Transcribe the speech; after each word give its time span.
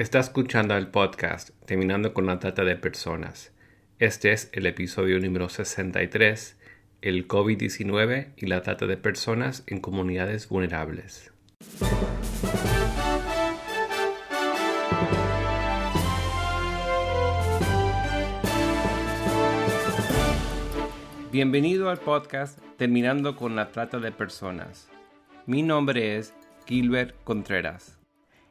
Está 0.00 0.18
escuchando 0.18 0.74
el 0.78 0.88
podcast 0.88 1.50
Terminando 1.66 2.14
con 2.14 2.24
la 2.24 2.38
Trata 2.38 2.64
de 2.64 2.74
Personas. 2.74 3.52
Este 3.98 4.32
es 4.32 4.48
el 4.54 4.64
episodio 4.64 5.20
número 5.20 5.50
63, 5.50 6.56
el 7.02 7.28
COVID-19 7.28 8.28
y 8.34 8.46
la 8.46 8.62
trata 8.62 8.86
de 8.86 8.96
personas 8.96 9.62
en 9.66 9.80
comunidades 9.80 10.48
vulnerables. 10.48 11.34
Bienvenido 21.30 21.90
al 21.90 21.98
podcast 21.98 22.58
Terminando 22.78 23.36
con 23.36 23.54
la 23.54 23.70
Trata 23.70 23.98
de 23.98 24.12
Personas. 24.12 24.88
Mi 25.44 25.60
nombre 25.60 26.16
es 26.16 26.32
Gilbert 26.66 27.14
Contreras. 27.22 27.99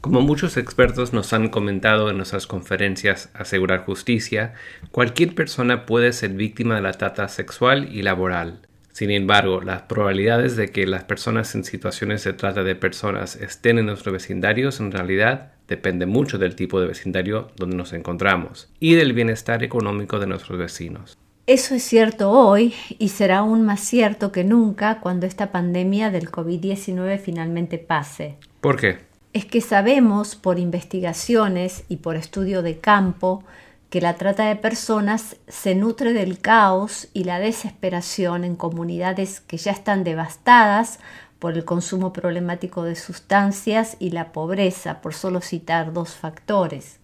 Como 0.00 0.22
muchos 0.22 0.56
expertos 0.56 1.12
nos 1.12 1.34
han 1.34 1.50
comentado 1.50 2.08
en 2.08 2.16
nuestras 2.16 2.46
conferencias 2.46 3.28
Asegurar 3.34 3.84
Justicia, 3.84 4.54
cualquier 4.92 5.34
persona 5.34 5.84
puede 5.84 6.14
ser 6.14 6.30
víctima 6.30 6.76
de 6.76 6.80
la 6.80 6.92
trata 6.92 7.28
sexual 7.28 7.90
y 7.92 8.00
laboral. 8.00 8.60
Sin 8.92 9.10
embargo, 9.10 9.60
las 9.60 9.82
probabilidades 9.82 10.56
de 10.56 10.70
que 10.70 10.86
las 10.86 11.04
personas 11.04 11.54
en 11.54 11.64
situaciones 11.64 12.24
de 12.24 12.32
trata 12.32 12.64
de 12.64 12.76
personas 12.76 13.36
estén 13.36 13.78
en 13.78 13.86
nuestros 13.86 14.14
vecindarios 14.14 14.80
en 14.80 14.90
realidad 14.90 15.52
depende 15.68 16.06
mucho 16.06 16.38
del 16.38 16.56
tipo 16.56 16.80
de 16.80 16.86
vecindario 16.86 17.48
donde 17.56 17.76
nos 17.76 17.92
encontramos 17.92 18.70
y 18.80 18.94
del 18.94 19.12
bienestar 19.12 19.62
económico 19.62 20.18
de 20.18 20.26
nuestros 20.26 20.58
vecinos. 20.58 21.18
Eso 21.46 21.74
es 21.74 21.82
cierto 21.82 22.30
hoy 22.30 22.74
y 22.98 23.08
será 23.08 23.38
aún 23.38 23.66
más 23.66 23.80
cierto 23.80 24.32
que 24.32 24.44
nunca 24.44 24.98
cuando 25.00 25.26
esta 25.26 25.52
pandemia 25.52 26.10
del 26.10 26.30
COVID-19 26.30 27.18
finalmente 27.18 27.76
pase. 27.78 28.36
¿Por 28.62 28.80
qué? 28.80 29.09
Es 29.32 29.44
que 29.44 29.60
sabemos 29.60 30.34
por 30.34 30.58
investigaciones 30.58 31.84
y 31.88 31.96
por 31.96 32.16
estudio 32.16 32.62
de 32.62 32.78
campo 32.78 33.44
que 33.90 34.00
la 34.00 34.14
trata 34.14 34.46
de 34.46 34.56
personas 34.56 35.36
se 35.48 35.74
nutre 35.74 36.12
del 36.12 36.40
caos 36.40 37.08
y 37.12 37.24
la 37.24 37.40
desesperación 37.40 38.44
en 38.44 38.56
comunidades 38.56 39.40
que 39.40 39.56
ya 39.56 39.72
están 39.72 40.04
devastadas 40.04 41.00
por 41.40 41.54
el 41.54 41.64
consumo 41.64 42.12
problemático 42.12 42.84
de 42.84 42.94
sustancias 42.94 43.96
y 43.98 44.10
la 44.10 44.30
pobreza, 44.30 45.00
por 45.00 45.14
solo 45.14 45.40
citar 45.40 45.92
dos 45.92 46.10
factores. 46.10 47.00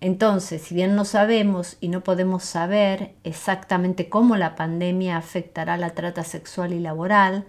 Entonces, 0.00 0.62
si 0.62 0.74
bien 0.74 0.94
no 0.94 1.04
sabemos 1.04 1.76
y 1.80 1.88
no 1.88 2.04
podemos 2.04 2.44
saber 2.44 3.14
exactamente 3.24 4.08
cómo 4.08 4.36
la 4.36 4.54
pandemia 4.54 5.16
afectará 5.16 5.76
la 5.76 5.90
trata 5.90 6.22
sexual 6.22 6.72
y 6.72 6.78
laboral, 6.78 7.46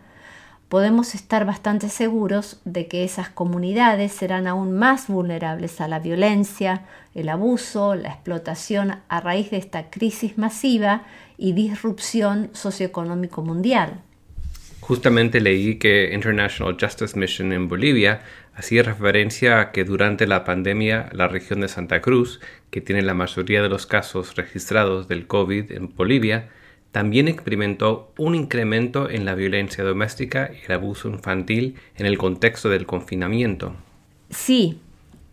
podemos 0.70 1.16
estar 1.16 1.46
bastante 1.46 1.90
seguros 1.90 2.62
de 2.64 2.88
que 2.88 3.04
esas 3.04 3.30
comunidades 3.30 4.12
serán 4.12 4.48
aún 4.48 4.78
más 4.78 5.08
vulnerables 5.08 5.82
a 5.82 5.88
la 5.88 6.00
violencia, 6.00 6.86
el 7.16 7.28
abuso, 7.30 7.96
la 7.96 8.10
explotación 8.10 8.96
a 9.10 9.20
raíz 9.20 9.50
de 9.50 9.58
esta 9.58 9.90
crisis 9.90 10.38
masiva 10.38 11.04
y 11.38 11.54
disrupción 11.54 12.52
socioeconómico 12.54 13.42
mundial. 13.42 14.02
Justamente 14.80 15.42
leí 15.42 15.76
que 15.76 16.14
International 16.14 16.78
Justice 16.80 17.18
Mission 17.18 17.52
en 17.52 17.68
Bolivia 17.68 18.22
hacía 18.54 18.84
referencia 18.84 19.60
a 19.60 19.72
que 19.72 19.84
durante 19.84 20.28
la 20.28 20.44
pandemia 20.44 21.10
la 21.14 21.28
región 21.28 21.62
de 21.62 21.68
Santa 21.68 22.02
Cruz, 22.02 22.40
que 22.70 22.82
tiene 22.82 23.02
la 23.02 23.14
mayoría 23.14 23.62
de 23.62 23.70
los 23.70 23.86
casos 23.86 24.36
registrados 24.36 25.08
del 25.08 25.28
COVID 25.28 25.72
en 25.72 25.96
Bolivia, 25.96 26.50
también 26.92 27.28
experimentó 27.28 28.12
un 28.18 28.36
incremento 28.36 29.10
en 29.10 29.26
la 29.26 29.36
violencia 29.36 29.84
doméstica 29.84 30.52
y 30.54 30.66
el 30.66 30.72
abuso 30.72 31.08
infantil 31.10 31.76
en 31.98 32.06
el 32.06 32.18
contexto 32.18 32.70
del 32.70 32.86
confinamiento. 32.86 33.76
Sí, 34.30 34.80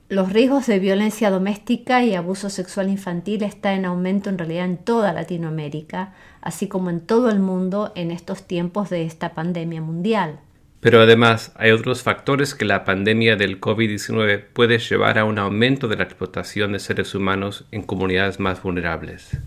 los 0.08 0.32
riesgos 0.32 0.66
de 0.66 0.78
violencia 0.78 1.30
doméstica 1.30 2.04
y 2.04 2.14
abuso 2.14 2.50
sexual 2.50 2.90
infantil 2.90 3.42
están 3.42 3.74
en 3.74 3.84
aumento 3.86 4.30
en 4.30 4.38
realidad 4.38 4.66
en 4.66 4.76
toda 4.76 5.12
Latinoamérica, 5.12 6.12
así 6.42 6.68
como 6.68 6.90
en 6.90 7.00
todo 7.00 7.30
el 7.30 7.40
mundo 7.40 7.92
en 7.96 8.10
estos 8.10 8.46
tiempos 8.46 8.90
de 8.90 9.04
esta 9.04 9.34
pandemia 9.34 9.80
mundial. 9.80 10.38
Pero 10.80 11.00
además 11.00 11.52
hay 11.56 11.72
otros 11.72 12.02
factores 12.02 12.54
que 12.54 12.66
la 12.66 12.84
pandemia 12.84 13.34
del 13.34 13.60
COVID-19 13.60 14.44
puede 14.52 14.78
llevar 14.78 15.18
a 15.18 15.24
un 15.24 15.38
aumento 15.38 15.88
de 15.88 15.96
la 15.96 16.04
explotación 16.04 16.72
de 16.72 16.78
seres 16.78 17.14
humanos 17.14 17.64
en 17.72 17.82
comunidades 17.82 18.38
más 18.38 18.62
vulnerables 18.62 19.38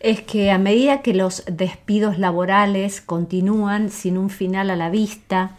es 0.00 0.20
que 0.22 0.50
a 0.50 0.58
medida 0.58 1.02
que 1.02 1.14
los 1.14 1.44
despidos 1.46 2.18
laborales 2.18 3.00
continúan 3.00 3.90
sin 3.90 4.18
un 4.18 4.30
final 4.30 4.70
a 4.70 4.76
la 4.76 4.90
vista, 4.90 5.52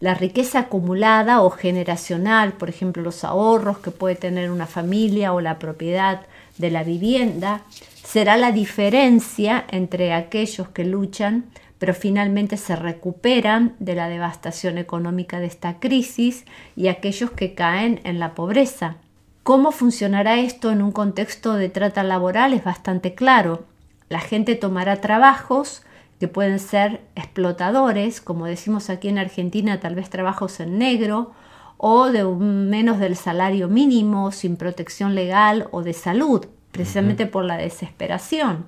la 0.00 0.14
riqueza 0.14 0.60
acumulada 0.60 1.42
o 1.42 1.50
generacional, 1.50 2.52
por 2.52 2.68
ejemplo 2.68 3.02
los 3.02 3.24
ahorros 3.24 3.78
que 3.78 3.90
puede 3.90 4.14
tener 4.14 4.50
una 4.50 4.66
familia 4.66 5.32
o 5.32 5.40
la 5.40 5.58
propiedad 5.58 6.22
de 6.58 6.70
la 6.70 6.84
vivienda, 6.84 7.62
será 8.04 8.36
la 8.36 8.52
diferencia 8.52 9.64
entre 9.70 10.12
aquellos 10.12 10.68
que 10.68 10.84
luchan 10.84 11.44
pero 11.78 11.94
finalmente 11.94 12.56
se 12.56 12.76
recuperan 12.76 13.74
de 13.78 13.94
la 13.94 14.08
devastación 14.08 14.78
económica 14.78 15.40
de 15.40 15.46
esta 15.46 15.78
crisis 15.78 16.44
y 16.74 16.88
aquellos 16.88 17.30
que 17.30 17.54
caen 17.54 18.00
en 18.04 18.18
la 18.18 18.34
pobreza. 18.34 18.96
¿Cómo 19.42 19.72
funcionará 19.72 20.40
esto 20.40 20.72
en 20.72 20.82
un 20.82 20.90
contexto 20.90 21.54
de 21.54 21.68
trata 21.68 22.02
laboral? 22.02 22.52
Es 22.52 22.64
bastante 22.64 23.14
claro. 23.14 23.64
La 24.08 24.20
gente 24.20 24.54
tomará 24.54 25.00
trabajos 25.00 25.82
que 26.20 26.28
pueden 26.28 26.58
ser 26.58 27.02
explotadores, 27.14 28.20
como 28.20 28.46
decimos 28.46 28.88
aquí 28.88 29.08
en 29.08 29.18
Argentina, 29.18 29.80
tal 29.80 29.94
vez 29.94 30.08
trabajos 30.08 30.60
en 30.60 30.78
negro, 30.78 31.32
o 31.76 32.06
de 32.06 32.24
menos 32.24 32.98
del 32.98 33.16
salario 33.16 33.68
mínimo, 33.68 34.32
sin 34.32 34.56
protección 34.56 35.14
legal 35.14 35.68
o 35.72 35.82
de 35.82 35.92
salud, 35.92 36.46
precisamente 36.72 37.26
por 37.26 37.44
la 37.44 37.58
desesperación. 37.58 38.66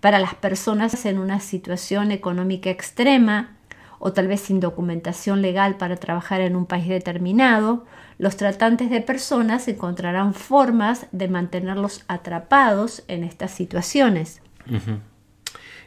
Para 0.00 0.18
las 0.18 0.34
personas 0.34 1.04
en 1.04 1.18
una 1.18 1.40
situación 1.40 2.12
económica 2.12 2.70
extrema 2.70 3.56
o 3.98 4.12
tal 4.12 4.28
vez 4.28 4.40
sin 4.42 4.60
documentación 4.60 5.42
legal 5.42 5.76
para 5.76 5.96
trabajar 5.96 6.40
en 6.40 6.54
un 6.54 6.66
país 6.66 6.88
determinado, 6.88 7.84
los 8.16 8.36
tratantes 8.36 8.90
de 8.90 9.00
personas 9.00 9.66
encontrarán 9.66 10.34
formas 10.34 11.06
de 11.10 11.28
mantenerlos 11.28 12.04
atrapados 12.06 13.02
en 13.08 13.24
estas 13.24 13.50
situaciones. 13.50 14.40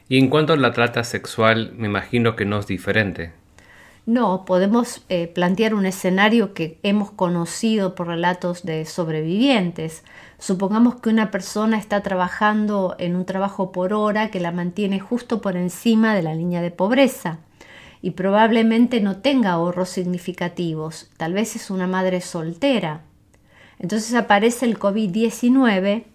Y 0.07 0.17
en 0.17 0.29
cuanto 0.29 0.53
a 0.53 0.57
la 0.57 0.73
trata 0.73 1.03
sexual, 1.03 1.73
me 1.77 1.87
imagino 1.87 2.35
que 2.35 2.45
no 2.45 2.59
es 2.59 2.67
diferente. 2.67 3.31
No, 4.05 4.45
podemos 4.45 5.03
eh, 5.09 5.27
plantear 5.27 5.75
un 5.75 5.85
escenario 5.85 6.53
que 6.53 6.79
hemos 6.81 7.11
conocido 7.11 7.93
por 7.93 8.07
relatos 8.07 8.63
de 8.63 8.85
sobrevivientes. 8.85 10.03
Supongamos 10.39 10.95
que 10.95 11.09
una 11.09 11.29
persona 11.29 11.77
está 11.77 12.01
trabajando 12.01 12.95
en 12.97 13.15
un 13.15 13.25
trabajo 13.25 13.71
por 13.71 13.93
hora 13.93 14.31
que 14.31 14.39
la 14.39 14.51
mantiene 14.51 14.99
justo 14.99 15.39
por 15.39 15.55
encima 15.55 16.15
de 16.15 16.23
la 16.23 16.33
línea 16.33 16.61
de 16.61 16.71
pobreza 16.71 17.37
y 18.01 18.11
probablemente 18.11 19.01
no 19.01 19.17
tenga 19.17 19.51
ahorros 19.51 19.89
significativos. 19.89 21.11
Tal 21.17 21.33
vez 21.33 21.55
es 21.55 21.69
una 21.69 21.85
madre 21.85 22.21
soltera. 22.21 23.01
Entonces 23.77 24.15
aparece 24.15 24.65
el 24.65 24.79
COVID-19 24.79 26.05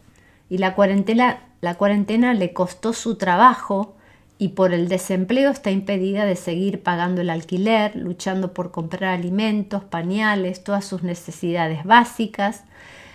y 0.48 0.58
la 0.58 0.74
cuarentena 0.74 1.40
la 1.66 1.74
cuarentena 1.74 2.32
le 2.32 2.52
costó 2.52 2.92
su 2.92 3.16
trabajo 3.16 3.96
y 4.38 4.50
por 4.50 4.72
el 4.72 4.86
desempleo 4.86 5.50
está 5.50 5.72
impedida 5.72 6.24
de 6.24 6.36
seguir 6.36 6.84
pagando 6.84 7.22
el 7.22 7.28
alquiler, 7.28 7.96
luchando 7.96 8.54
por 8.54 8.70
comprar 8.70 9.12
alimentos, 9.12 9.82
pañales, 9.82 10.62
todas 10.62 10.84
sus 10.84 11.02
necesidades 11.02 11.82
básicas, 11.82 12.62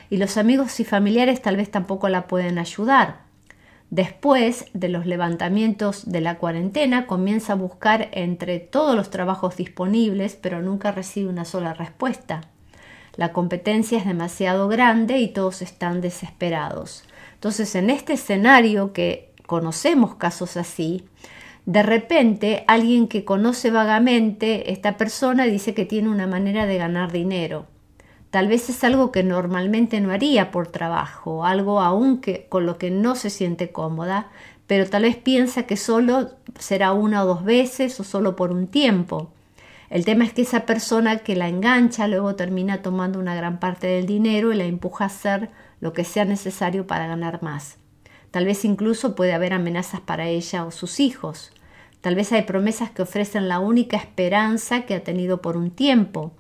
y 0.09 0.17
los 0.17 0.35
amigos 0.35 0.81
y 0.81 0.83
familiares 0.83 1.41
tal 1.41 1.55
vez 1.55 1.71
tampoco 1.71 2.09
la 2.09 2.27
pueden 2.27 2.57
ayudar. 2.57 3.19
Después 3.89 4.65
de 4.73 4.89
los 4.89 5.05
levantamientos 5.05 6.11
de 6.11 6.19
la 6.19 6.37
cuarentena, 6.37 7.07
comienza 7.07 7.53
a 7.53 7.55
buscar 7.55 8.09
entre 8.11 8.59
todos 8.59 8.97
los 8.97 9.09
trabajos 9.09 9.55
disponibles, 9.55 10.35
pero 10.35 10.61
nunca 10.61 10.91
recibe 10.91 11.29
una 11.29 11.45
sola 11.45 11.73
respuesta. 11.73 12.41
La 13.15 13.31
competencia 13.31 13.97
es 13.97 14.05
demasiado 14.05 14.67
grande 14.67 15.19
y 15.19 15.29
todos 15.29 15.61
están 15.61 16.01
desesperados. 16.01 17.05
Entonces, 17.41 17.73
en 17.73 17.89
este 17.89 18.13
escenario 18.13 18.93
que 18.93 19.33
conocemos 19.47 20.13
casos 20.13 20.57
así, 20.57 21.05
de 21.65 21.81
repente 21.81 22.63
alguien 22.67 23.07
que 23.07 23.25
conoce 23.25 23.71
vagamente 23.71 24.71
esta 24.71 24.95
persona 24.95 25.45
dice 25.45 25.73
que 25.73 25.87
tiene 25.87 26.09
una 26.09 26.27
manera 26.27 26.67
de 26.67 26.77
ganar 26.77 27.11
dinero. 27.11 27.65
Tal 28.29 28.47
vez 28.47 28.69
es 28.69 28.83
algo 28.83 29.11
que 29.11 29.23
normalmente 29.23 29.99
no 30.01 30.11
haría 30.13 30.51
por 30.51 30.67
trabajo, 30.67 31.43
algo 31.43 31.81
aún 31.81 32.21
que 32.21 32.45
con 32.47 32.67
lo 32.67 32.77
que 32.77 32.91
no 32.91 33.15
se 33.15 33.31
siente 33.31 33.71
cómoda, 33.71 34.27
pero 34.67 34.87
tal 34.87 35.01
vez 35.01 35.15
piensa 35.15 35.63
que 35.63 35.77
solo 35.77 36.29
será 36.59 36.93
una 36.93 37.23
o 37.23 37.25
dos 37.25 37.43
veces 37.43 37.99
o 37.99 38.03
solo 38.03 38.35
por 38.35 38.51
un 38.51 38.67
tiempo. 38.67 39.31
El 39.89 40.05
tema 40.05 40.25
es 40.25 40.33
que 40.33 40.43
esa 40.43 40.67
persona 40.67 41.17
que 41.17 41.35
la 41.35 41.49
engancha 41.49 42.07
luego 42.07 42.35
termina 42.35 42.83
tomando 42.83 43.17
una 43.17 43.33
gran 43.33 43.59
parte 43.59 43.87
del 43.87 44.05
dinero 44.05 44.53
y 44.53 44.57
la 44.57 44.65
empuja 44.65 45.05
a 45.05 45.07
hacer 45.07 45.49
lo 45.81 45.91
que 45.91 46.05
sea 46.05 46.23
necesario 46.23 46.87
para 46.87 47.07
ganar 47.07 47.43
más. 47.43 47.77
Tal 48.31 48.45
vez 48.45 48.63
incluso 48.63 49.15
puede 49.15 49.33
haber 49.33 49.51
amenazas 49.51 49.99
para 49.99 50.27
ella 50.27 50.65
o 50.65 50.71
sus 50.71 51.01
hijos. 51.01 51.51
Tal 51.99 52.15
vez 52.15 52.31
hay 52.31 52.43
promesas 52.43 52.89
que 52.91 53.01
ofrecen 53.01 53.49
la 53.49 53.59
única 53.59 53.97
esperanza 53.97 54.85
que 54.85 54.95
ha 54.95 55.03
tenido 55.03 55.41
por 55.41 55.57
un 55.57 55.69
tiempo. 55.69 56.31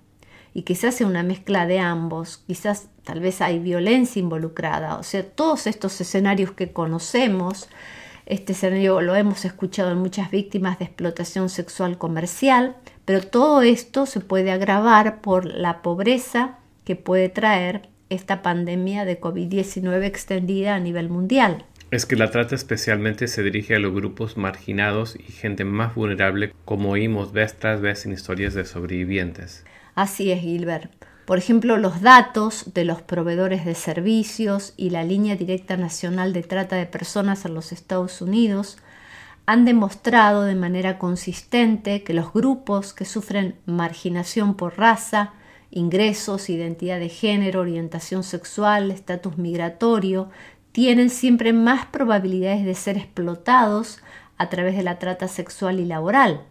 Y 0.53 0.63
quizás 0.63 0.95
sea 0.95 1.07
una 1.07 1.23
mezcla 1.23 1.65
de 1.65 1.79
ambos, 1.79 2.37
quizás 2.47 2.89
tal 3.03 3.19
vez 3.19 3.41
hay 3.41 3.59
violencia 3.59 4.19
involucrada. 4.19 4.97
O 4.97 5.03
sea, 5.03 5.23
todos 5.23 5.67
estos 5.67 5.99
escenarios 6.01 6.51
que 6.51 6.73
conocemos, 6.73 7.69
este 8.25 8.53
escenario 8.53 9.01
lo 9.01 9.15
hemos 9.15 9.45
escuchado 9.45 9.91
en 9.91 9.99
muchas 9.99 10.29
víctimas 10.29 10.79
de 10.79 10.85
explotación 10.85 11.49
sexual 11.49 11.97
comercial, 11.97 12.75
pero 13.05 13.21
todo 13.21 13.61
esto 13.61 14.05
se 14.05 14.19
puede 14.19 14.51
agravar 14.51 15.21
por 15.21 15.45
la 15.45 15.81
pobreza 15.81 16.57
que 16.83 16.95
puede 16.95 17.29
traer 17.29 17.90
esta 18.11 18.43
pandemia 18.43 19.05
de 19.05 19.19
COVID-19 19.19 20.03
extendida 20.03 20.75
a 20.75 20.79
nivel 20.79 21.09
mundial. 21.09 21.65
Es 21.89 22.05
que 22.05 22.15
la 22.15 22.29
trata 22.29 22.55
especialmente 22.55 23.27
se 23.27 23.41
dirige 23.41 23.75
a 23.75 23.79
los 23.79 23.93
grupos 23.93 24.37
marginados 24.37 25.15
y 25.15 25.31
gente 25.31 25.65
más 25.65 25.95
vulnerable, 25.95 26.53
como 26.65 26.91
oímos 26.91 27.33
vez 27.33 27.57
tras 27.57 27.81
vez 27.81 28.05
en 28.05 28.13
historias 28.13 28.53
de 28.53 28.65
sobrevivientes. 28.65 29.65
Así 29.95 30.31
es, 30.31 30.41
Gilbert. 30.41 30.91
Por 31.25 31.37
ejemplo, 31.37 31.77
los 31.77 32.01
datos 32.01 32.73
de 32.73 32.85
los 32.85 33.01
proveedores 33.01 33.65
de 33.65 33.75
servicios 33.75 34.73
y 34.75 34.89
la 34.89 35.03
línea 35.03 35.35
directa 35.35 35.77
nacional 35.77 36.33
de 36.33 36.43
trata 36.43 36.75
de 36.75 36.85
personas 36.85 37.45
en 37.45 37.53
los 37.53 37.71
Estados 37.71 38.21
Unidos 38.21 38.77
han 39.45 39.65
demostrado 39.65 40.43
de 40.43 40.55
manera 40.55 40.97
consistente 40.97 42.03
que 42.03 42.13
los 42.13 42.33
grupos 42.33 42.93
que 42.93 43.05
sufren 43.05 43.55
marginación 43.65 44.55
por 44.55 44.77
raza, 44.77 45.33
ingresos, 45.71 46.49
identidad 46.49 46.99
de 46.99 47.09
género, 47.09 47.61
orientación 47.61 48.23
sexual, 48.23 48.91
estatus 48.91 49.37
migratorio, 49.37 50.29
tienen 50.71 51.09
siempre 51.09 51.53
más 51.53 51.85
probabilidades 51.85 52.65
de 52.65 52.75
ser 52.75 52.97
explotados 52.97 53.99
a 54.37 54.49
través 54.49 54.75
de 54.75 54.83
la 54.83 54.99
trata 54.99 55.27
sexual 55.27 55.79
y 55.79 55.85
laboral. 55.85 56.41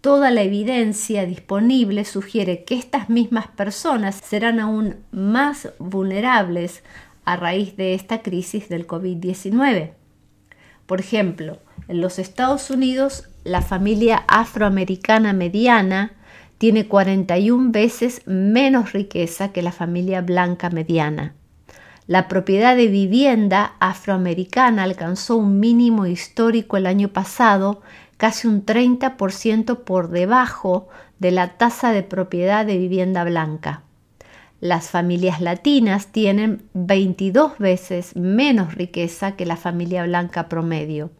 Toda 0.00 0.30
la 0.30 0.42
evidencia 0.42 1.24
disponible 1.24 2.04
sugiere 2.04 2.64
que 2.64 2.74
estas 2.74 3.08
mismas 3.08 3.48
personas 3.48 4.16
serán 4.16 4.60
aún 4.60 4.96
más 5.10 5.70
vulnerables 5.78 6.82
a 7.24 7.36
raíz 7.36 7.76
de 7.76 7.94
esta 7.94 8.20
crisis 8.20 8.68
del 8.68 8.86
COVID-19. 8.86 9.92
Por 10.86 11.00
ejemplo, 11.00 11.58
en 11.88 12.00
los 12.02 12.18
Estados 12.18 12.70
Unidos, 12.70 13.28
la 13.44 13.62
familia 13.62 14.24
afroamericana 14.28 15.32
mediana 15.32 16.12
tiene 16.64 16.88
41 16.88 17.72
veces 17.72 18.22
menos 18.24 18.94
riqueza 18.94 19.52
que 19.52 19.60
la 19.60 19.70
familia 19.70 20.22
blanca 20.22 20.70
mediana. 20.70 21.34
La 22.06 22.26
propiedad 22.26 22.74
de 22.74 22.86
vivienda 22.86 23.74
afroamericana 23.80 24.84
alcanzó 24.84 25.36
un 25.36 25.60
mínimo 25.60 26.06
histórico 26.06 26.78
el 26.78 26.86
año 26.86 27.08
pasado, 27.08 27.82
casi 28.16 28.48
un 28.48 28.64
30% 28.64 29.80
por 29.80 30.08
debajo 30.08 30.88
de 31.18 31.32
la 31.32 31.58
tasa 31.58 31.92
de 31.92 32.02
propiedad 32.02 32.64
de 32.64 32.78
vivienda 32.78 33.24
blanca. 33.24 33.82
Las 34.62 34.88
familias 34.88 35.42
latinas 35.42 36.12
tienen 36.12 36.62
22 36.72 37.58
veces 37.58 38.16
menos 38.16 38.74
riqueza 38.74 39.32
que 39.32 39.44
la 39.44 39.56
familia 39.56 40.04
blanca 40.04 40.48
promedio. 40.48 41.10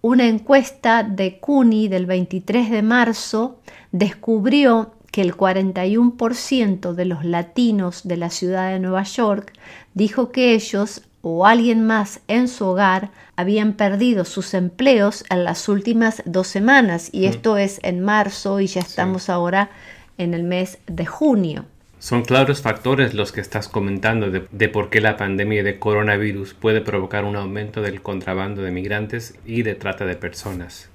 Una 0.00 0.28
encuesta 0.28 1.02
de 1.02 1.40
CUNY 1.40 1.88
del 1.88 2.06
23 2.06 2.70
de 2.70 2.82
marzo 2.82 3.58
descubrió 3.90 4.94
que 5.10 5.22
el 5.22 5.36
41% 5.36 6.92
de 6.92 7.04
los 7.04 7.24
latinos 7.24 8.06
de 8.06 8.16
la 8.16 8.30
ciudad 8.30 8.70
de 8.70 8.78
Nueva 8.78 9.02
York 9.02 9.52
dijo 9.94 10.30
que 10.30 10.54
ellos 10.54 11.02
o 11.20 11.46
alguien 11.46 11.84
más 11.84 12.20
en 12.28 12.46
su 12.46 12.64
hogar 12.66 13.10
habían 13.34 13.72
perdido 13.72 14.24
sus 14.24 14.54
empleos 14.54 15.24
en 15.30 15.42
las 15.42 15.68
últimas 15.68 16.22
dos 16.26 16.46
semanas 16.46 17.08
y 17.10 17.22
mm. 17.22 17.30
esto 17.30 17.56
es 17.56 17.80
en 17.82 18.00
marzo 18.00 18.60
y 18.60 18.68
ya 18.68 18.80
estamos 18.80 19.28
ahora 19.28 19.70
en 20.16 20.32
el 20.32 20.44
mes 20.44 20.78
de 20.86 21.06
junio. 21.06 21.64
Son 22.00 22.22
claros 22.22 22.62
factores 22.62 23.12
los 23.14 23.32
que 23.32 23.40
estás 23.40 23.68
comentando 23.68 24.30
de, 24.30 24.68
por 24.68 24.88
qué 24.88 25.00
la 25.00 25.16
pandemia 25.16 25.64
de 25.64 25.80
coronavirus 25.80 26.54
puede 26.54 26.80
provocar 26.80 27.24
un 27.24 27.34
aumento 27.34 27.82
del 27.82 28.02
contrabando 28.02 28.62
de 28.62 28.70
migrantes 28.70 29.34
y 29.44 29.62
de 29.62 29.74
trata 29.74 30.04
de 30.04 30.14
personas. 30.14 30.90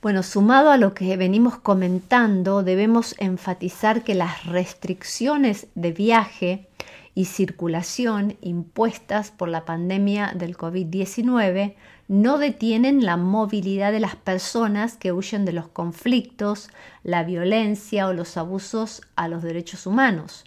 Bueno, 0.00 0.22
sumado 0.22 0.70
a 0.70 0.76
lo 0.76 0.94
que 0.94 1.16
venimos 1.16 1.58
comentando, 1.58 2.62
debemos 2.62 3.16
enfatizar 3.18 4.02
que 4.04 4.14
las 4.14 4.46
restricciones 4.46 5.66
de 5.74 5.92
viaje 5.92 6.68
y 7.14 7.24
circulación 7.24 8.36
impuestas 8.40 9.32
por 9.32 9.48
la 9.48 9.64
pandemia 9.64 10.32
del 10.34 10.56
COVID-19 10.56 11.74
no 12.10 12.38
detienen 12.38 13.06
la 13.06 13.16
movilidad 13.16 13.92
de 13.92 14.00
las 14.00 14.16
personas 14.16 14.96
que 14.96 15.12
huyen 15.12 15.44
de 15.44 15.52
los 15.52 15.68
conflictos, 15.68 16.68
la 17.04 17.22
violencia 17.22 18.08
o 18.08 18.12
los 18.12 18.36
abusos 18.36 19.02
a 19.14 19.28
los 19.28 19.44
derechos 19.44 19.86
humanos. 19.86 20.44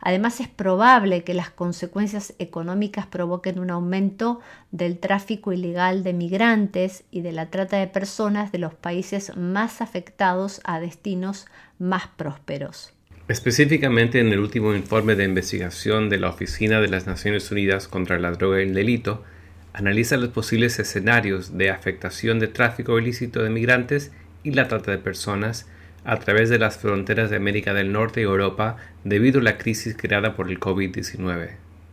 Además, 0.00 0.40
es 0.40 0.48
probable 0.48 1.22
que 1.22 1.34
las 1.34 1.50
consecuencias 1.50 2.32
económicas 2.38 3.04
provoquen 3.04 3.58
un 3.58 3.70
aumento 3.70 4.40
del 4.70 4.98
tráfico 4.98 5.52
ilegal 5.52 6.02
de 6.02 6.14
migrantes 6.14 7.04
y 7.10 7.20
de 7.20 7.32
la 7.32 7.50
trata 7.50 7.76
de 7.76 7.88
personas 7.88 8.50
de 8.50 8.60
los 8.60 8.72
países 8.72 9.36
más 9.36 9.82
afectados 9.82 10.62
a 10.64 10.80
destinos 10.80 11.44
más 11.78 12.06
prósperos. 12.16 12.94
Específicamente 13.28 14.18
en 14.18 14.32
el 14.32 14.40
último 14.40 14.74
informe 14.74 15.14
de 15.14 15.24
investigación 15.24 16.08
de 16.08 16.18
la 16.18 16.30
Oficina 16.30 16.80
de 16.80 16.88
las 16.88 17.06
Naciones 17.06 17.50
Unidas 17.50 17.86
contra 17.86 18.18
la 18.18 18.32
Droga 18.32 18.60
y 18.60 18.68
el 18.68 18.72
Delito, 18.72 19.22
analiza 19.72 20.16
los 20.16 20.30
posibles 20.30 20.78
escenarios 20.78 21.56
de 21.56 21.70
afectación 21.70 22.38
de 22.38 22.48
tráfico 22.48 22.98
ilícito 22.98 23.42
de 23.42 23.50
migrantes 23.50 24.12
y 24.42 24.52
la 24.52 24.68
trata 24.68 24.90
de 24.90 24.98
personas 24.98 25.66
a 26.04 26.18
través 26.18 26.50
de 26.50 26.58
las 26.58 26.78
fronteras 26.78 27.30
de 27.30 27.36
América 27.36 27.74
del 27.74 27.92
Norte 27.92 28.20
y 28.20 28.24
Europa 28.24 28.76
debido 29.04 29.40
a 29.40 29.44
la 29.44 29.58
crisis 29.58 29.96
creada 29.96 30.34
por 30.34 30.50
el 30.50 30.58
COVID-19. 30.58 31.50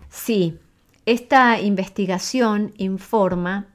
Sí, 0.09 0.57
esta 1.05 1.59
investigación 1.61 2.73
informa 2.77 3.67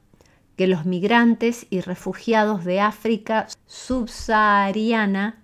que 0.57 0.67
los 0.67 0.85
migrantes 0.85 1.67
y 1.69 1.81
refugiados 1.81 2.63
de 2.65 2.79
África 2.79 3.47
subsahariana, 3.65 5.41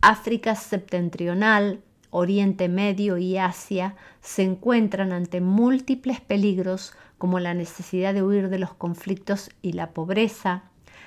África 0.00 0.54
septentrional, 0.54 1.80
Oriente 2.10 2.68
Medio 2.68 3.18
y 3.18 3.38
Asia 3.38 3.94
se 4.20 4.42
encuentran 4.42 5.12
ante 5.12 5.40
múltiples 5.40 6.20
peligros 6.20 6.92
como 7.20 7.38
la 7.38 7.52
necesidad 7.52 8.14
de 8.14 8.22
huir 8.22 8.48
de 8.48 8.58
los 8.58 8.72
conflictos 8.72 9.50
y 9.60 9.74
la 9.74 9.90
pobreza, 9.90 10.62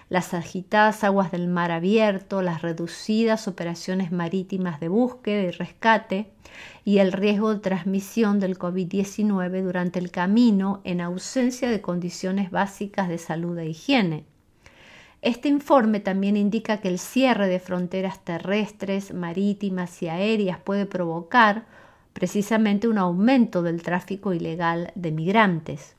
las 0.10 0.36
agitadas 0.36 1.04
aguas 1.04 1.32
del 1.32 1.48
mar 1.48 1.72
abierto, 1.72 2.44
las 2.44 2.62
reducidas 2.62 3.48
operaciones 3.48 4.12
marítimas 4.12 4.80
de 4.80 4.90
búsqueda 4.90 5.42
y 5.42 5.50
rescate 5.50 6.28
y 6.86 7.00
el 7.00 7.14
riesgo 7.14 7.56
de 7.56 7.62
transmisión 7.62 8.40
del 8.40 8.60
COVID-19 8.60 9.64
durante 9.64 9.98
el 9.98 10.12
camino 10.12 10.82
en 10.84 11.02
ausencia 11.02 11.68
de 11.72 11.82
condiciones 11.82 12.52
básicas 12.52 13.10
de 13.10 13.18
salud 13.18 13.58
e 13.58 13.70
higiene. 13.70 14.24
Este 15.24 15.50
informe 15.50 16.00
también 16.00 16.38
indica 16.38 16.78
que 16.78 16.90
el 16.90 17.00
cierre 17.00 17.48
de 17.48 17.60
fronteras 17.60 18.24
terrestres, 18.24 19.16
marítimas 19.16 20.04
y 20.04 20.10
aéreas 20.10 20.60
puede 20.60 20.86
provocar 20.86 21.66
precisamente 22.14 22.88
un 22.88 23.00
aumento 23.00 23.64
del 23.64 23.82
tráfico 23.82 24.32
ilegal 24.32 24.92
de 24.94 25.12
migrantes. 25.12 25.96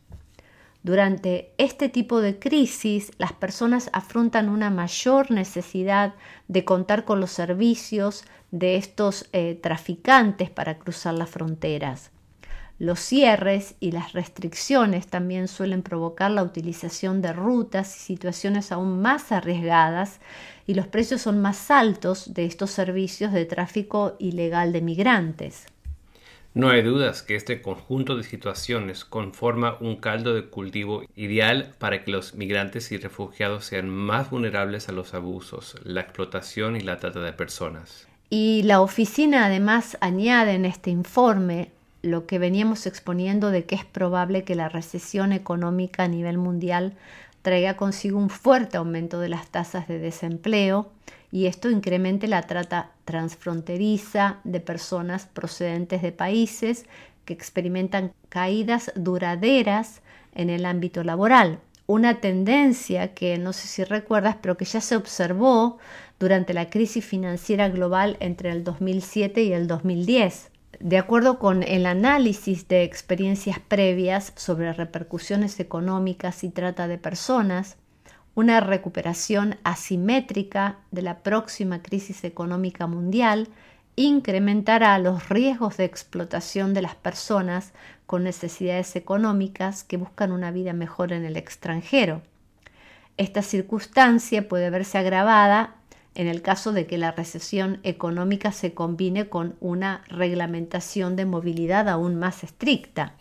Durante 0.85 1.55
este 1.57 1.89
tipo 1.89 2.21
de 2.21 2.39
crisis, 2.39 3.11
las 3.17 3.33
personas 3.33 3.89
afrontan 3.95 4.51
una 4.51 4.69
mayor 4.69 5.31
necesidad 5.31 6.13
de 6.47 6.67
contar 6.67 7.07
con 7.07 7.21
los 7.21 7.31
servicios 7.31 8.25
de 8.51 8.77
estos 8.77 9.27
eh, 9.33 9.59
traficantes 9.63 10.51
para 10.51 10.79
cruzar 10.79 11.15
las 11.15 11.31
fronteras. 11.31 12.11
Los 12.79 13.01
cierres 13.01 13.77
y 13.81 13.93
las 13.93 14.13
restricciones 14.13 15.07
también 15.07 15.49
suelen 15.49 15.83
provocar 15.83 16.31
la 16.31 16.43
utilización 16.43 17.23
de 17.23 17.33
rutas 17.33 17.97
y 17.97 18.01
situaciones 18.01 18.71
aún 18.71 19.01
más 19.01 19.33
arriesgadas 19.33 20.21
y 20.67 20.75
los 20.75 20.87
precios 20.87 21.23
son 21.23 21.41
más 21.41 21.71
altos 21.71 22.35
de 22.35 22.45
estos 22.45 22.71
servicios 22.73 23.33
de 23.33 23.47
tráfico 23.47 24.17
ilegal 24.19 24.75
de 24.75 24.83
migrantes. 24.83 25.65
No 26.55 26.71
hay 26.71 26.83
dudas 26.83 27.23
que 27.25 27.35
este 27.35 27.61
conjunto 27.61 28.17
de 28.17 28.23
situaciones 28.23 29.05
conforma 29.05 29.77
un 29.81 29.97
caldo 29.97 30.35
de 30.35 30.45
cultivo 30.45 31.03
ideal 31.17 31.73
para 31.81 32.05
que 32.05 32.13
los 32.13 32.35
migrantes 32.35 32.93
y 32.93 32.97
refugiados 32.97 33.65
sean 33.65 33.89
más 33.91 34.31
vulnerables 34.31 34.89
a 34.89 34.93
los 34.93 35.15
abusos, 35.15 35.75
la 35.83 36.03
explotación 36.03 36.77
y 36.77 36.81
la 36.81 36.99
trata 36.99 37.19
de 37.19 37.33
personas. 37.33 38.07
Y 38.31 38.63
la 38.63 38.81
oficina 38.83 39.47
además 39.47 39.99
añade 40.01 40.53
en 40.53 40.65
este 40.65 40.91
informe 40.91 41.73
lo 42.03 42.27
que 42.27 42.39
veníamos 42.39 42.87
exponiendo 42.87 43.51
de 43.51 43.65
que 43.65 43.75
es 43.75 43.85
probable 43.85 44.45
que 44.45 44.55
la 44.55 44.69
recesión 44.69 45.33
económica 45.33 46.05
a 46.05 46.09
nivel 46.09 46.39
mundial 46.39 46.93
traiga 47.43 47.77
consigo 47.77 48.17
un 48.17 48.31
fuerte 48.31 48.77
aumento 48.77 49.19
de 49.19 49.29
las 49.29 49.49
tasas 49.49 49.89
de 49.89 49.99
desempleo 49.99 50.89
y 51.35 51.47
esto 51.47 51.69
incremente 51.69 52.29
la 52.29 52.43
trata 52.43 52.93
transfronteriza 53.05 54.39
de 54.45 54.61
personas 54.61 55.27
procedentes 55.27 56.01
de 56.01 56.13
países 56.13 56.87
que 57.25 57.33
experimentan 57.35 58.13
caídas 58.29 58.93
duraderas 58.95 60.01
en 60.37 60.49
el 60.49 60.65
ámbito 60.65 61.03
laboral. 61.03 61.59
Una 61.89 62.21
tendencia 62.21 63.15
que 63.15 63.37
no 63.39 63.53
sé 63.53 63.67
si 63.67 63.83
recuerdas, 63.83 64.37
pero 64.41 64.57
que 64.57 64.65
ya 64.65 64.81
se 64.81 64.95
observó 64.95 65.79
durante 66.21 66.55
la 66.55 66.71
crisis 66.71 67.05
financiera 67.05 67.69
global 67.69 68.17
entre 68.21 68.53
el 68.53 68.63
2007 68.63 69.43
y 69.43 69.53
el 69.55 69.67
2010. 69.67 70.53
De 70.79 70.99
acuerdo 70.99 71.41
con 71.41 71.65
el 71.65 71.87
análisis 71.87 72.69
de 72.69 72.85
experiencias 72.85 73.59
previas 73.59 74.33
sobre 74.37 74.73
repercusiones 74.73 75.59
económicas 75.59 76.45
y 76.45 76.51
trata 76.51 76.87
de 76.87 76.99
personas, 76.99 77.77
una 78.35 78.61
recuperación 78.61 79.57
asimétrica 79.65 80.79
de 80.91 81.03
la 81.03 81.19
próxima 81.23 81.83
crisis 81.83 82.25
económica 82.25 82.87
mundial 82.87 83.49
incrementará 83.97 84.99
los 84.99 85.29
riesgos 85.29 85.77
de 85.77 85.85
explotación 85.85 86.75
de 86.75 86.83
las 86.83 86.97
personas 86.97 87.73
con 88.07 88.25
necesidades 88.25 88.97
económicas 88.97 89.85
que 89.85 89.97
buscan 89.97 90.33
una 90.33 90.51
vida 90.51 90.73
mejor 90.73 91.13
en 91.13 91.25
el 91.25 91.37
extranjero. 91.37 92.23
Esta 93.17 93.43
circunstancia 93.43 94.49
puede 94.49 94.71
verse 94.71 94.99
agravada 94.99 95.77
en 96.17 96.27
el 96.27 96.43
caso 96.43 96.73
de 96.73 96.87
que 96.87 96.99
la 96.99 97.13
recesión 97.13 97.81
económica 97.83 98.53
se 98.53 98.75
combine 98.75 99.29
con 99.29 99.57
una 99.61 100.03
reglamentación 100.09 101.17
de 101.17 101.25
movilidad 101.25 101.89
aún 101.89 102.17
más 102.17 102.45
estricta. 102.45 103.15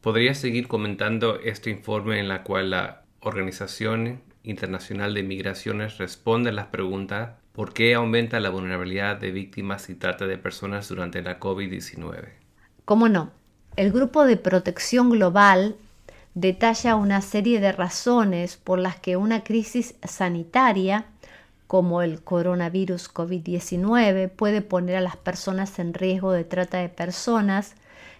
¿Podría 0.00 0.34
seguir 0.34 0.68
comentando 0.68 1.40
este 1.40 1.70
informe 1.70 2.20
en 2.20 2.28
la 2.28 2.42
cual 2.44 2.70
la 2.70 3.04
Organización 3.20 4.22
Internacional 4.42 5.14
de 5.14 5.22
Migraciones 5.22 5.98
responde 5.98 6.50
a 6.50 6.52
las 6.52 6.66
preguntas 6.66 7.30
¿Por 7.58 7.72
qué 7.72 7.94
aumenta 7.94 8.38
la 8.38 8.50
vulnerabilidad 8.50 9.16
de 9.16 9.32
víctimas 9.32 9.90
y 9.90 9.96
trata 9.96 10.28
de 10.28 10.38
personas 10.38 10.88
durante 10.88 11.22
la 11.22 11.40
COVID-19? 11.40 12.28
¿Cómo 12.84 13.08
no? 13.08 13.32
El 13.74 13.90
Grupo 13.90 14.24
de 14.24 14.36
Protección 14.36 15.10
Global 15.10 15.74
detalla 16.34 16.94
una 16.94 17.20
serie 17.20 17.58
de 17.58 17.72
razones 17.72 18.56
por 18.56 18.78
las 18.78 19.00
que 19.00 19.16
una 19.16 19.42
crisis 19.42 19.96
sanitaria 20.06 21.06
como 21.66 22.00
el 22.00 22.22
coronavirus 22.22 23.12
COVID-19 23.12 24.30
puede 24.30 24.62
poner 24.62 24.94
a 24.94 25.00
las 25.00 25.16
personas 25.16 25.80
en 25.80 25.94
riesgo 25.94 26.30
de 26.30 26.44
trata 26.44 26.78
de 26.78 26.88
personas 26.88 27.74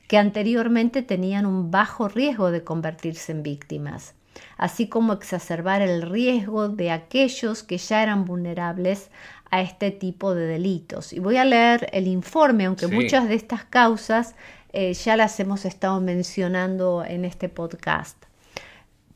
que 0.08 0.18
anteriormente 0.18 1.02
tenían 1.02 1.46
un 1.46 1.70
bajo 1.70 2.08
riesgo 2.08 2.50
de 2.50 2.64
convertirse 2.64 3.30
en 3.30 3.44
víctimas, 3.44 4.14
así 4.56 4.88
como 4.88 5.12
exacerbar 5.12 5.82
el 5.82 6.02
riesgo 6.02 6.68
de 6.68 6.90
aquellos 6.90 7.62
que 7.62 7.78
ya 7.78 8.02
eran 8.02 8.24
vulnerables 8.24 9.10
a 9.50 9.60
este 9.62 9.90
tipo 9.90 10.34
de 10.34 10.46
delitos. 10.46 11.12
Y 11.12 11.20
voy 11.20 11.36
a 11.36 11.44
leer 11.44 11.88
el 11.92 12.06
informe, 12.06 12.66
aunque 12.66 12.86
muchas 12.86 13.28
de 13.28 13.34
estas 13.34 13.64
causas 13.64 14.34
eh, 14.72 14.92
ya 14.92 15.16
las 15.16 15.38
hemos 15.40 15.64
estado 15.64 16.00
mencionando 16.00 17.04
en 17.04 17.24
este 17.24 17.48
podcast. 17.48 18.16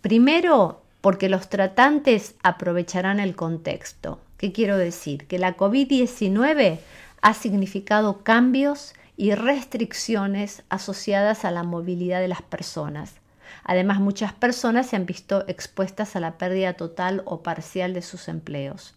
Primero, 0.01 0.83
porque 1.01 1.29
los 1.29 1.49
tratantes 1.49 2.35
aprovecharán 2.43 3.21
el 3.21 3.37
contexto. 3.37 4.21
¿Qué 4.39 4.53
quiero 4.53 4.79
decir? 4.79 5.27
Que 5.27 5.39
la 5.39 5.57
COVID-19 5.57 6.79
ha 7.21 7.35
significado 7.35 8.23
cambios 8.25 8.95
y 9.17 9.35
restricciones 9.35 10.63
asociadas 10.69 11.45
a 11.45 11.51
la 11.51 11.63
movilidad 11.63 12.21
de 12.21 12.29
las 12.29 12.43
personas. 12.43 13.22
Además, 13.65 14.01
muchas 14.01 14.33
personas 14.33 14.89
se 14.89 14.97
han 14.97 15.07
visto 15.07 15.45
expuestas 15.49 16.17
a 16.17 16.21
la 16.21 16.39
pérdida 16.39 16.75
total 16.75 17.23
o 17.25 17.43
parcial 17.43 17.95
de 17.95 18.03
sus 18.03 18.29
empleos. 18.29 18.95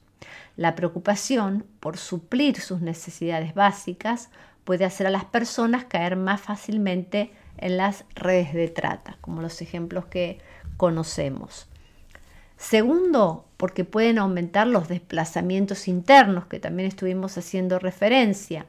La 0.57 0.75
preocupación 0.75 1.65
por 1.79 1.97
suplir 1.97 2.59
sus 2.59 2.81
necesidades 2.81 3.53
básicas 3.53 4.29
puede 4.63 4.85
hacer 4.85 5.07
a 5.07 5.11
las 5.11 5.25
personas 5.25 5.85
caer 5.85 6.15
más 6.15 6.41
fácilmente 6.41 7.31
en 7.57 7.77
las 7.77 8.05
redes 8.15 8.53
de 8.53 8.67
trata, 8.67 9.17
como 9.21 9.41
los 9.41 9.61
ejemplos 9.61 10.05
que 10.05 10.39
conocemos. 10.77 11.67
Segundo, 12.57 13.45
porque 13.57 13.83
pueden 13.83 14.17
aumentar 14.17 14.67
los 14.67 14.87
desplazamientos 14.87 15.87
internos, 15.87 16.45
que 16.45 16.59
también 16.59 16.87
estuvimos 16.87 17.37
haciendo 17.37 17.79
referencia. 17.79 18.65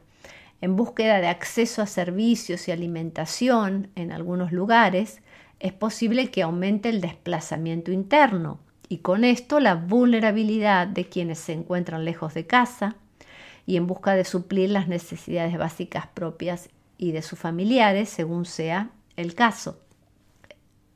En 0.61 0.77
búsqueda 0.77 1.21
de 1.21 1.29
acceso 1.29 1.83
a 1.83 1.87
servicios 1.87 2.67
y 2.67 2.73
alimentación 2.73 3.91
en 3.95 4.11
algunos 4.11 4.53
lugares, 4.53 5.21
es 5.61 5.73
posible 5.73 6.31
que 6.31 6.43
aumente 6.43 6.89
el 6.89 7.01
desplazamiento 7.01 7.91
interno 7.93 8.61
y 8.89 8.99
con 8.99 9.25
esto 9.25 9.61
la 9.61 9.75
vulnerabilidad 9.75 10.87
de 10.87 11.07
quienes 11.09 11.39
se 11.39 11.53
encuentran 11.53 12.05
lejos 12.05 12.35
de 12.35 12.47
casa 12.47 12.97
y 13.67 13.77
en 13.77 13.87
busca 13.87 14.15
de 14.15 14.25
suplir 14.25 14.71
las 14.71 14.87
necesidades 14.89 15.59
básicas 15.59 16.07
propias 16.07 16.69
y 16.99 17.13
de 17.13 17.23
sus 17.23 17.39
familiares, 17.39 18.09
según 18.09 18.45
sea 18.45 18.91
el 19.17 19.35
caso. 19.35 19.81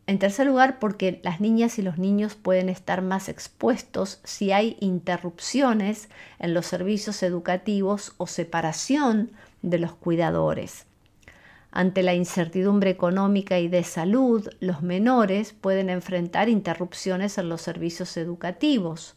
En 0.06 0.18
tercer 0.18 0.46
lugar, 0.46 0.78
porque 0.78 1.20
las 1.22 1.40
niñas 1.40 1.78
y 1.78 1.82
los 1.82 1.98
niños 1.98 2.34
pueden 2.34 2.68
estar 2.68 3.00
más 3.00 3.28
expuestos 3.28 4.20
si 4.24 4.50
hay 4.50 4.76
interrupciones 4.80 6.08
en 6.38 6.52
los 6.52 6.66
servicios 6.66 7.22
educativos 7.22 8.14
o 8.16 8.26
separación 8.26 9.30
de 9.62 9.78
los 9.78 9.94
cuidadores. 9.94 10.86
Ante 11.72 12.02
la 12.02 12.14
incertidumbre 12.14 12.90
económica 12.90 13.58
y 13.58 13.68
de 13.68 13.84
salud, 13.84 14.48
los 14.58 14.82
menores 14.82 15.52
pueden 15.52 15.88
enfrentar 15.88 16.48
interrupciones 16.48 17.38
en 17.38 17.48
los 17.48 17.62
servicios 17.62 18.16
educativos 18.16 19.14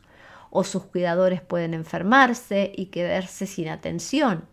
o 0.55 0.63
sus 0.63 0.83
cuidadores 0.83 1.41
pueden 1.41 1.73
enfermarse 1.73 2.71
y 2.75 2.85
quedarse 2.87 3.47
sin 3.47 3.69
atención, 3.69 4.45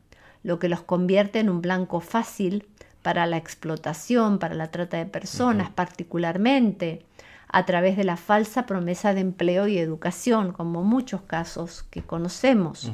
lo 0.42 0.58
que 0.58 0.70
los 0.70 0.80
convierte 0.80 1.40
en 1.40 1.50
un 1.50 1.60
blanco 1.60 2.00
fácil 2.00 2.66
para 3.02 3.26
la 3.26 3.36
explotación, 3.36 4.38
para 4.38 4.54
la 4.54 4.70
trata 4.70 4.96
de 4.96 5.04
personas, 5.04 5.68
particularmente 5.68 7.04
a 7.48 7.66
través 7.66 7.98
de 7.98 8.04
la 8.04 8.16
falsa 8.16 8.64
promesa 8.64 9.12
de 9.12 9.20
empleo 9.20 9.66
y 9.66 9.76
educación, 9.76 10.52
como 10.52 10.84
muchos 10.84 11.20
casos 11.22 11.84
que 11.90 12.00
conocemos. 12.00 12.90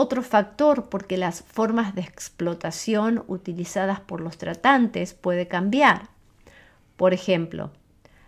Otro 0.00 0.22
factor 0.22 0.88
porque 0.90 1.16
las 1.16 1.42
formas 1.42 1.96
de 1.96 2.02
explotación 2.02 3.24
utilizadas 3.26 3.98
por 3.98 4.20
los 4.20 4.38
tratantes 4.38 5.12
puede 5.12 5.48
cambiar. 5.48 6.10
Por 6.96 7.14
ejemplo, 7.14 7.72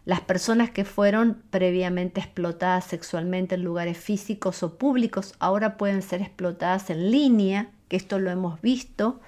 las 0.05 0.21
personas 0.21 0.71
que 0.71 0.85
fueron 0.85 1.45
previamente 1.51 2.21
explotadas 2.21 2.87
sexualmente 2.87 3.55
en 3.55 3.63
lugares 3.63 3.99
físicos 3.99 4.65
o 4.65 4.79
públicos 4.79 5.37
ahora 5.39 5.77
pueden 5.77 6.03
ser 6.03 6.23
explotadas 6.23 6.91
en 6.91 7.13
línea, 7.13 7.71
que 7.87 7.97
esto 7.97 8.19
lo 8.19 8.33
hemos 8.33 8.61
visto, 8.61 9.21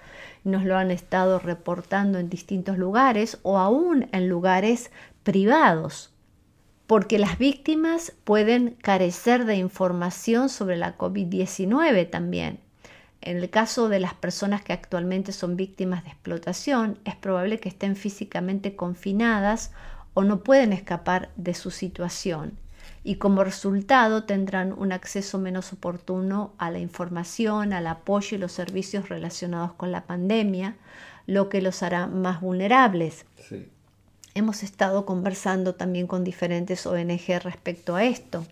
nos 0.42 0.64
lo 0.64 0.76
han 0.76 0.90
estado 0.90 1.38
reportando 1.38 2.18
en 2.18 2.28
distintos 2.28 2.76
lugares 2.76 3.38
o 3.44 3.56
aún 3.56 4.08
en 4.10 4.28
lugares 4.28 4.90
privados, 5.22 6.11
porque 6.92 7.18
las 7.18 7.38
víctimas 7.38 8.12
pueden 8.24 8.76
carecer 8.82 9.46
de 9.46 9.56
información 9.56 10.50
sobre 10.50 10.76
la 10.76 10.98
COVID-19 10.98 12.10
también. 12.10 12.60
En 13.22 13.38
el 13.38 13.48
caso 13.48 13.88
de 13.88 13.98
las 13.98 14.12
personas 14.12 14.60
que 14.60 14.74
actualmente 14.74 15.32
son 15.32 15.56
víctimas 15.56 16.04
de 16.04 16.10
explotación, 16.10 16.98
es 17.06 17.16
probable 17.16 17.58
que 17.60 17.70
estén 17.70 17.96
físicamente 17.96 18.76
confinadas 18.76 19.72
o 20.12 20.22
no 20.22 20.42
pueden 20.42 20.74
escapar 20.74 21.30
de 21.36 21.54
su 21.54 21.70
situación 21.70 22.58
y 23.04 23.14
como 23.14 23.42
resultado 23.42 24.24
tendrán 24.24 24.74
un 24.74 24.92
acceso 24.92 25.38
menos 25.38 25.72
oportuno 25.72 26.52
a 26.58 26.70
la 26.70 26.78
información, 26.78 27.72
al 27.72 27.86
apoyo 27.86 28.36
y 28.36 28.40
los 28.40 28.52
servicios 28.52 29.08
relacionados 29.08 29.72
con 29.72 29.92
la 29.92 30.04
pandemia, 30.04 30.76
lo 31.26 31.48
que 31.48 31.62
los 31.62 31.82
hará 31.82 32.06
más 32.06 32.42
vulnerables. 32.42 33.24
Hemos 34.34 34.62
estado 34.62 35.04
conversando 35.04 35.74
también 35.74 36.06
con 36.06 36.24
diferentes 36.24 36.86
ONG 36.86 37.40
respecto 37.42 37.96
a 37.96 38.04
esto, 38.04 38.46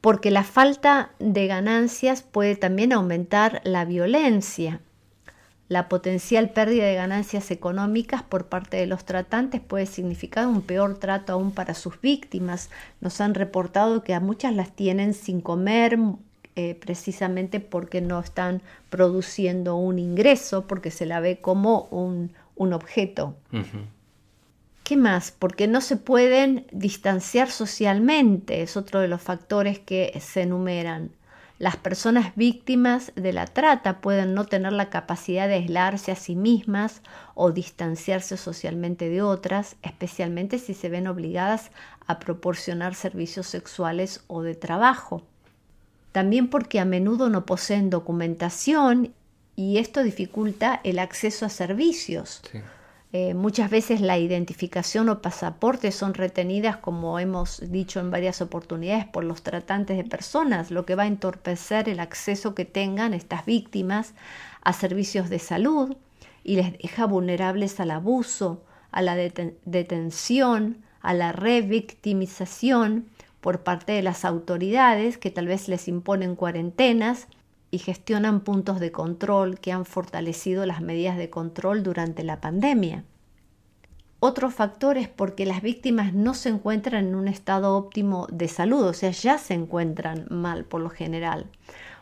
porque 0.00 0.30
la 0.30 0.44
falta 0.44 1.10
de 1.18 1.46
ganancias 1.46 2.22
puede 2.22 2.56
también 2.56 2.92
aumentar 2.92 3.60
la 3.64 3.84
violencia 3.84 4.80
la 5.68 5.90
potencial 5.90 6.50
pérdida 6.50 6.86
de 6.86 6.94
ganancias 6.94 7.50
económicas 7.50 8.22
por 8.22 8.46
parte 8.46 8.78
de 8.78 8.86
los 8.86 9.04
tratantes 9.04 9.60
puede 9.60 9.84
significar 9.84 10.46
un 10.46 10.62
peor 10.62 10.98
trato 10.98 11.34
aún 11.34 11.52
para 11.52 11.74
sus 11.74 12.00
víctimas. 12.00 12.70
Nos 13.02 13.20
han 13.20 13.34
reportado 13.34 14.02
que 14.02 14.14
a 14.14 14.20
muchas 14.20 14.54
las 14.54 14.72
tienen 14.72 15.12
sin 15.12 15.42
comer 15.42 15.98
eh, 16.56 16.74
precisamente 16.74 17.60
porque 17.60 18.00
no 18.00 18.18
están 18.18 18.62
produciendo 18.88 19.76
un 19.76 19.98
ingreso, 19.98 20.66
porque 20.66 20.90
se 20.90 21.04
la 21.04 21.20
ve 21.20 21.38
como 21.40 21.82
un, 21.90 22.32
objeto. 22.56 23.36
¿Qué 24.88 24.96
más? 24.96 25.32
Porque 25.32 25.66
no 25.66 25.82
se 25.82 25.98
pueden 25.98 26.66
distanciar 26.72 27.50
socialmente, 27.50 28.62
es 28.62 28.74
otro 28.74 29.00
de 29.00 29.08
los 29.08 29.20
factores 29.20 29.78
que 29.78 30.18
se 30.18 30.40
enumeran. 30.40 31.10
Las 31.58 31.76
personas 31.76 32.34
víctimas 32.36 33.12
de 33.14 33.34
la 33.34 33.44
trata 33.44 34.00
pueden 34.00 34.32
no 34.32 34.46
tener 34.46 34.72
la 34.72 34.88
capacidad 34.88 35.46
de 35.46 35.56
aislarse 35.56 36.10
a 36.10 36.16
sí 36.16 36.36
mismas 36.36 37.02
o 37.34 37.52
distanciarse 37.52 38.38
socialmente 38.38 39.10
de 39.10 39.20
otras, 39.20 39.76
especialmente 39.82 40.58
si 40.58 40.72
se 40.72 40.88
ven 40.88 41.06
obligadas 41.06 41.70
a 42.06 42.18
proporcionar 42.18 42.94
servicios 42.94 43.46
sexuales 43.46 44.24
o 44.26 44.40
de 44.40 44.54
trabajo. 44.54 45.22
También 46.12 46.48
porque 46.48 46.80
a 46.80 46.86
menudo 46.86 47.28
no 47.28 47.44
poseen 47.44 47.90
documentación 47.90 49.12
y 49.54 49.76
esto 49.76 50.02
dificulta 50.02 50.80
el 50.82 50.98
acceso 50.98 51.44
a 51.44 51.50
servicios. 51.50 52.40
Eh, 53.12 53.32
muchas 53.32 53.70
veces 53.70 54.02
la 54.02 54.18
identificación 54.18 55.08
o 55.08 55.22
pasaporte 55.22 55.92
son 55.92 56.12
retenidas, 56.12 56.76
como 56.76 57.18
hemos 57.18 57.62
dicho 57.70 58.00
en 58.00 58.10
varias 58.10 58.42
oportunidades, 58.42 59.06
por 59.06 59.24
los 59.24 59.42
tratantes 59.42 59.96
de 59.96 60.04
personas, 60.04 60.70
lo 60.70 60.84
que 60.84 60.94
va 60.94 61.04
a 61.04 61.06
entorpecer 61.06 61.88
el 61.88 62.00
acceso 62.00 62.54
que 62.54 62.66
tengan 62.66 63.14
estas 63.14 63.46
víctimas 63.46 64.12
a 64.62 64.74
servicios 64.74 65.30
de 65.30 65.38
salud 65.38 65.96
y 66.44 66.56
les 66.56 66.76
deja 66.76 67.06
vulnerables 67.06 67.80
al 67.80 67.92
abuso, 67.92 68.62
a 68.90 69.00
la 69.00 69.16
detención, 69.16 70.84
a 71.00 71.14
la 71.14 71.32
revictimización 71.32 73.06
por 73.40 73.62
parte 73.62 73.92
de 73.92 74.02
las 74.02 74.26
autoridades 74.26 75.16
que 75.16 75.30
tal 75.30 75.46
vez 75.46 75.68
les 75.68 75.88
imponen 75.88 76.36
cuarentenas 76.36 77.28
y 77.70 77.78
gestionan 77.78 78.40
puntos 78.40 78.80
de 78.80 78.92
control 78.92 79.58
que 79.60 79.72
han 79.72 79.84
fortalecido 79.84 80.66
las 80.66 80.80
medidas 80.80 81.16
de 81.16 81.30
control 81.30 81.82
durante 81.82 82.24
la 82.24 82.40
pandemia. 82.40 83.04
Otro 84.20 84.50
factor 84.50 84.96
es 84.96 85.08
porque 85.08 85.46
las 85.46 85.62
víctimas 85.62 86.12
no 86.12 86.34
se 86.34 86.48
encuentran 86.48 87.06
en 87.06 87.14
un 87.14 87.28
estado 87.28 87.76
óptimo 87.76 88.26
de 88.32 88.48
salud, 88.48 88.82
o 88.82 88.92
sea, 88.92 89.10
ya 89.10 89.38
se 89.38 89.54
encuentran 89.54 90.26
mal 90.28 90.64
por 90.64 90.80
lo 90.80 90.90
general. 90.90 91.46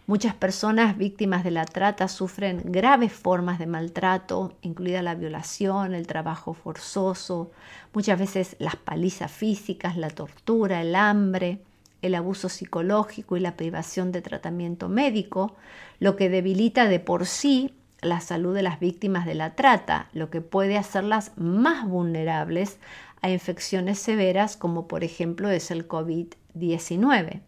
Muchas 0.06 0.34
personas 0.34 0.96
víctimas 0.96 1.42
de 1.42 1.50
la 1.50 1.64
trata 1.64 2.08
sufren 2.08 2.62
graves 2.64 3.12
formas 3.12 3.58
de 3.58 3.66
maltrato, 3.66 4.54
incluida 4.62 5.02
la 5.02 5.16
violación, 5.16 5.94
el 5.94 6.06
trabajo 6.06 6.54
forzoso, 6.54 7.50
muchas 7.92 8.18
veces 8.18 8.56
las 8.60 8.76
palizas 8.76 9.32
físicas, 9.32 9.96
la 9.96 10.08
tortura, 10.08 10.80
el 10.80 10.94
hambre, 10.94 11.60
el 12.06 12.14
abuso 12.14 12.48
psicológico 12.48 13.36
y 13.36 13.40
la 13.40 13.56
privación 13.56 14.12
de 14.12 14.22
tratamiento 14.22 14.88
médico, 14.88 15.56
lo 15.98 16.16
que 16.16 16.28
debilita 16.28 16.86
de 16.86 17.00
por 17.00 17.26
sí 17.26 17.74
la 18.00 18.20
salud 18.20 18.54
de 18.54 18.62
las 18.62 18.80
víctimas 18.80 19.26
de 19.26 19.34
la 19.34 19.54
trata, 19.54 20.08
lo 20.12 20.30
que 20.30 20.40
puede 20.40 20.76
hacerlas 20.76 21.32
más 21.36 21.86
vulnerables 21.86 22.78
a 23.22 23.30
infecciones 23.30 23.98
severas 23.98 24.56
como 24.56 24.86
por 24.86 25.04
ejemplo 25.04 25.50
es 25.50 25.70
el 25.70 25.88
COVID-19. 25.88 27.40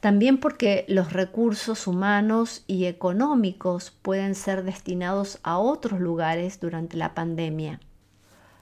También 0.00 0.38
porque 0.38 0.84
los 0.86 1.14
recursos 1.14 1.86
humanos 1.86 2.62
y 2.66 2.84
económicos 2.84 3.90
pueden 3.90 4.34
ser 4.34 4.62
destinados 4.62 5.38
a 5.42 5.56
otros 5.56 5.98
lugares 5.98 6.60
durante 6.60 6.98
la 6.98 7.14
pandemia. 7.14 7.80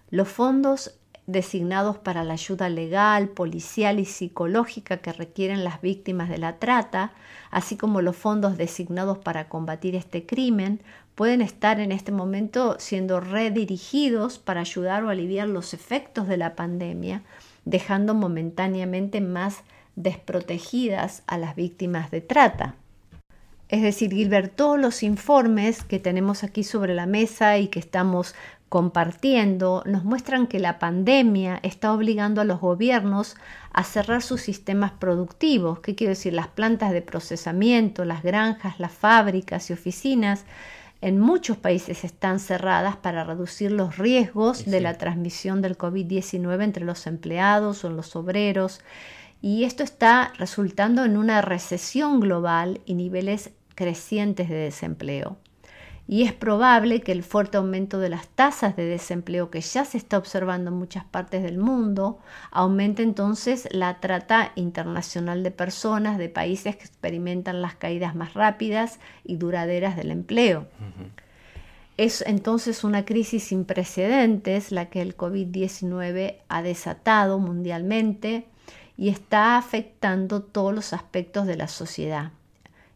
Los 0.09 0.29
fondos 0.29 0.95
designados 1.27 1.99
para 1.99 2.25
la 2.25 2.35
ayuda 2.35 2.69
legal, 2.69 3.29
policial 3.29 4.01
y 4.01 4.05
psicológica 4.05 4.99
que 4.99 5.13
requieren 5.13 5.65
las 5.65 5.81
víctimas 5.81 6.29
de 6.29 6.39
la 6.39 6.59
trata, 6.59 7.13
así 7.51 7.77
como 7.77 8.03
los 8.03 8.17
fondos 8.17 8.57
designados 8.57 9.19
para 9.19 9.49
combatir 9.49 9.95
este 9.95 10.27
crimen, 10.27 10.81
pueden 11.15 11.43
estar 11.43 11.79
en 11.81 11.93
este 11.93 12.13
momento 12.13 12.77
siendo 12.79 13.21
redirigidos 13.21 14.39
para 14.39 14.61
ayudar 14.61 15.05
o 15.05 15.11
aliviar 15.11 15.49
los 15.49 15.75
efectos 15.75 16.27
de 16.27 16.37
la 16.37 16.57
pandemia, 16.57 17.23
dejando 17.65 18.15
momentáneamente 18.15 19.21
más 19.21 19.63
desprotegidas 19.95 21.23
a 21.27 21.39
las 21.39 21.55
víctimas 21.55 22.11
de 22.11 22.23
trata. 22.23 22.75
Es 23.69 23.81
decir, 23.81 24.13
Gilbert, 24.13 24.55
todos 24.55 24.79
los 24.79 25.03
informes 25.03 25.83
que 25.83 25.99
tenemos 25.99 26.45
aquí 26.45 26.63
sobre 26.63 26.95
la 26.95 27.07
mesa 27.07 27.57
y 27.57 27.69
que 27.69 27.79
estamos 27.79 28.35
compartiendo 28.73 29.83
nos 29.85 30.03
muestran 30.03 30.47
que 30.47 30.59
la 30.59 30.79
pandemia 30.79 31.61
está 31.63 31.93
obligando 31.93 32.41
a 32.41 32.45
los 32.45 32.59
gobiernos 32.59 33.37
a 33.71 33.85
cerrar 33.85 34.23
sus 34.23 34.41
sistemas 34.41 34.93
productivos, 34.93 35.81
¿qué 35.81 35.95
quiero 35.95 36.13
decir? 36.13 36.33
Las 36.33 36.49
plantas 36.49 36.91
de 36.91 37.03
procesamiento, 37.03 38.07
las 38.07 38.23
granjas, 38.23 38.81
las 38.81 38.93
fábricas 38.93 39.69
y 39.69 39.75
oficinas 39.75 40.47
en 41.03 41.21
muchos 41.21 41.59
países 41.59 42.03
están 42.03 42.41
cerradas 42.41 42.97
para 42.97 43.25
reducir 43.25 43.73
los 43.73 43.99
riesgos 43.99 44.65
de 44.65 44.81
la 44.81 44.97
transmisión 44.97 45.61
del 45.61 45.77
COVID-19 45.77 46.65
entre 46.65 46.87
los 46.87 47.07
empleados 47.07 47.85
o 47.85 47.91
los 47.91 48.17
obreros. 48.17 48.81
Y 49.43 49.65
esto 49.65 49.83
está 49.83 50.33
resultando 50.39 51.05
en 51.05 51.19
una 51.19 51.43
recesión 51.43 52.21
global 52.21 52.81
y 52.87 52.95
niveles 52.95 53.51
crecientes 53.75 54.49
de 54.49 54.57
desempleo 54.57 55.37
y 56.13 56.25
es 56.25 56.35
probable 56.35 57.01
que 57.01 57.11
el 57.11 57.23
fuerte 57.23 57.57
aumento 57.57 57.99
de 57.99 58.11
las 58.11 58.29
tasas 58.29 58.77
de 58.77 58.85
desempleo 58.85 59.49
que 59.51 59.63
ya 59.63 59.87
se 59.87 59.97
está 59.97 60.19
observando 60.19 60.71
en 60.71 60.77
muchas 60.77 61.07
partes 61.07 61.43
del 61.43 61.57
mundo 61.57 62.19
aumente 62.51 63.03
entonces 63.03 63.67
la 63.71 63.99
trata 63.99 64.53
internacional 64.55 65.43
de 65.43 65.51
personas 65.53 66.19
de 66.19 66.29
países 66.29 66.77
que 66.77 66.85
experimentan 66.85 67.63
las 67.63 67.77
caídas 67.77 68.15
más 68.15 68.35
rápidas 68.35 69.01
y 69.25 69.37
duraderas 69.37 69.97
del 69.97 70.11
empleo. 70.11 70.67
Es 71.97 72.23
entonces 72.27 72.85
una 72.85 73.07
crisis 73.07 73.45
sin 73.45 73.65
precedentes 73.65 74.71
la 74.71 74.91
que 74.91 75.01
el 75.01 75.17
COVID-19 75.17 76.41
ha 76.47 76.61
desatado 76.61 77.39
mundialmente 77.39 78.45
y 78.99 79.09
está 79.09 79.57
afectando 79.57 80.43
todos 80.43 80.75
los 80.75 80.93
aspectos 80.93 81.47
de 81.47 81.57
la 81.57 81.69
sociedad 81.69 82.33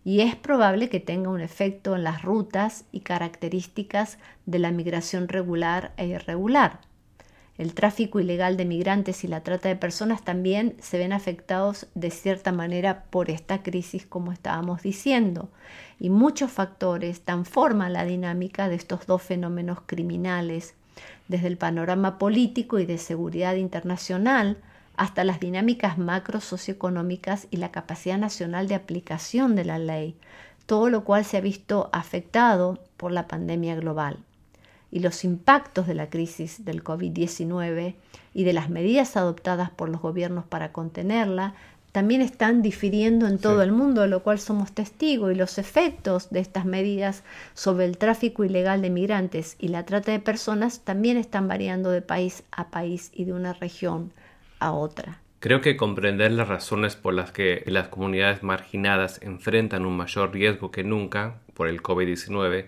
y 0.06 0.20
es 0.20 0.36
probable 0.36 0.88
que 0.88 1.00
tenga 1.00 1.30
un 1.30 1.40
efecto 1.40 1.96
en 1.96 2.04
las 2.04 2.22
rutas 2.22 2.84
y 2.92 3.00
características 3.00 4.18
de 4.46 4.60
la 4.60 4.70
migración 4.70 5.26
regular 5.26 5.94
e 5.96 6.06
irregular. 6.06 6.78
El 7.58 7.74
tráfico 7.74 8.20
ilegal 8.20 8.56
de 8.56 8.66
migrantes 8.66 9.24
y 9.24 9.26
la 9.26 9.42
trata 9.42 9.68
de 9.68 9.74
personas 9.74 10.22
también 10.22 10.76
se 10.78 10.96
ven 10.96 11.12
afectados 11.12 11.88
de 11.96 12.12
cierta 12.12 12.52
manera 12.52 13.06
por 13.10 13.30
esta 13.30 13.64
crisis, 13.64 14.06
como 14.06 14.30
estábamos 14.30 14.80
diciendo, 14.82 15.48
y 15.98 16.08
muchos 16.08 16.52
factores 16.52 17.24
dan 17.24 17.44
forma 17.44 17.86
a 17.86 17.90
la 17.90 18.04
dinámica 18.04 18.68
de 18.68 18.76
estos 18.76 19.08
dos 19.08 19.22
fenómenos 19.22 19.80
criminales, 19.86 20.76
desde 21.26 21.48
el 21.48 21.56
panorama 21.56 22.16
político 22.16 22.78
y 22.78 22.86
de 22.86 22.98
seguridad 22.98 23.56
internacional 23.56 24.58
hasta 24.96 25.24
las 25.24 25.40
dinámicas 25.40 25.98
macro 25.98 26.40
socioeconómicas 26.40 27.46
y 27.50 27.58
la 27.58 27.70
capacidad 27.70 28.18
nacional 28.18 28.68
de 28.68 28.74
aplicación 28.74 29.54
de 29.54 29.64
la 29.64 29.78
ley, 29.78 30.16
todo 30.66 30.90
lo 30.90 31.04
cual 31.04 31.24
se 31.24 31.36
ha 31.36 31.40
visto 31.40 31.88
afectado 31.92 32.78
por 32.96 33.12
la 33.12 33.28
pandemia 33.28 33.76
global. 33.76 34.18
Y 34.90 35.00
los 35.00 35.24
impactos 35.24 35.86
de 35.86 35.94
la 35.94 36.08
crisis 36.08 36.64
del 36.64 36.82
COVID-19 36.82 37.94
y 38.34 38.44
de 38.44 38.52
las 38.52 38.70
medidas 38.70 39.16
adoptadas 39.16 39.70
por 39.70 39.88
los 39.88 40.00
gobiernos 40.00 40.44
para 40.44 40.72
contenerla 40.72 41.54
también 41.92 42.20
están 42.20 42.60
difiriendo 42.60 43.26
en 43.26 43.38
todo 43.38 43.62
el 43.62 43.72
mundo, 43.72 44.02
de 44.02 44.08
lo 44.08 44.22
cual 44.22 44.38
somos 44.38 44.72
testigos, 44.72 45.32
y 45.32 45.34
los 45.34 45.56
efectos 45.56 46.28
de 46.28 46.40
estas 46.40 46.66
medidas 46.66 47.22
sobre 47.54 47.86
el 47.86 47.96
tráfico 47.96 48.44
ilegal 48.44 48.82
de 48.82 48.90
migrantes 48.90 49.56
y 49.58 49.68
la 49.68 49.86
trata 49.86 50.12
de 50.12 50.20
personas 50.20 50.80
también 50.80 51.16
están 51.16 51.48
variando 51.48 51.90
de 51.90 52.02
país 52.02 52.42
a 52.50 52.68
país 52.68 53.10
y 53.14 53.24
de 53.24 53.32
una 53.32 53.54
región 53.54 54.12
a 54.58 54.72
otra. 54.72 55.20
Creo 55.40 55.60
que 55.60 55.76
comprender 55.76 56.32
las 56.32 56.48
razones 56.48 56.96
por 56.96 57.14
las 57.14 57.30
que 57.30 57.62
las 57.66 57.88
comunidades 57.88 58.42
marginadas 58.42 59.20
enfrentan 59.22 59.86
un 59.86 59.96
mayor 59.96 60.32
riesgo 60.32 60.70
que 60.70 60.82
nunca 60.82 61.40
por 61.54 61.68
el 61.68 61.82
COVID-19 61.82 62.66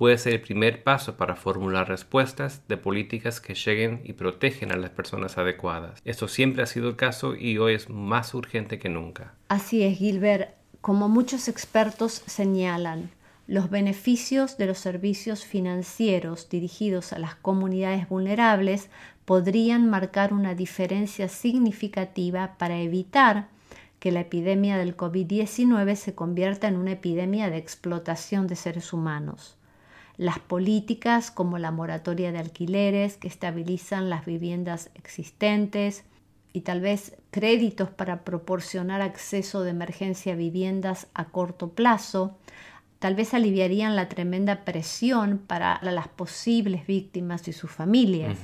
puede 0.00 0.16
ser 0.16 0.32
el 0.32 0.40
primer 0.40 0.82
paso 0.82 1.18
para 1.18 1.36
formular 1.36 1.86
respuestas 1.86 2.66
de 2.68 2.78
políticas 2.78 3.38
que 3.38 3.54
lleguen 3.54 4.00
y 4.02 4.14
protegen 4.14 4.72
a 4.72 4.76
las 4.76 4.88
personas 4.90 5.36
adecuadas. 5.36 6.00
Esto 6.06 6.26
siempre 6.26 6.62
ha 6.62 6.66
sido 6.66 6.88
el 6.88 6.96
caso 6.96 7.36
y 7.36 7.58
hoy 7.58 7.74
es 7.74 7.90
más 7.90 8.32
urgente 8.32 8.78
que 8.78 8.88
nunca. 8.88 9.34
Así 9.48 9.82
es, 9.82 9.98
Gilbert. 9.98 10.54
Como 10.80 11.10
muchos 11.10 11.48
expertos 11.48 12.22
señalan, 12.26 13.10
los 13.46 13.68
beneficios 13.68 14.56
de 14.56 14.66
los 14.66 14.78
servicios 14.78 15.44
financieros 15.44 16.48
dirigidos 16.48 17.12
a 17.12 17.18
las 17.18 17.34
comunidades 17.34 18.08
vulnerables 18.08 18.88
podrían 19.30 19.88
marcar 19.88 20.32
una 20.32 20.56
diferencia 20.56 21.28
significativa 21.28 22.56
para 22.58 22.80
evitar 22.80 23.46
que 24.00 24.10
la 24.10 24.22
epidemia 24.22 24.76
del 24.76 24.96
COVID-19 24.96 25.94
se 25.94 26.16
convierta 26.16 26.66
en 26.66 26.74
una 26.74 26.90
epidemia 26.90 27.48
de 27.48 27.56
explotación 27.56 28.48
de 28.48 28.56
seres 28.56 28.92
humanos. 28.92 29.56
Las 30.16 30.40
políticas 30.40 31.30
como 31.30 31.58
la 31.58 31.70
moratoria 31.70 32.32
de 32.32 32.40
alquileres 32.40 33.18
que 33.18 33.28
estabilizan 33.28 34.10
las 34.10 34.26
viviendas 34.26 34.90
existentes 34.94 36.02
y 36.52 36.62
tal 36.62 36.80
vez 36.80 37.16
créditos 37.30 37.88
para 37.88 38.24
proporcionar 38.24 39.00
acceso 39.00 39.62
de 39.62 39.70
emergencia 39.70 40.32
a 40.32 40.36
viviendas 40.36 41.06
a 41.14 41.26
corto 41.26 41.70
plazo, 41.70 42.36
tal 42.98 43.14
vez 43.14 43.32
aliviarían 43.32 43.94
la 43.94 44.08
tremenda 44.08 44.64
presión 44.64 45.38
para 45.38 45.78
las 45.82 46.08
posibles 46.08 46.84
víctimas 46.88 47.46
y 47.46 47.52
sus 47.52 47.70
familias. 47.70 48.36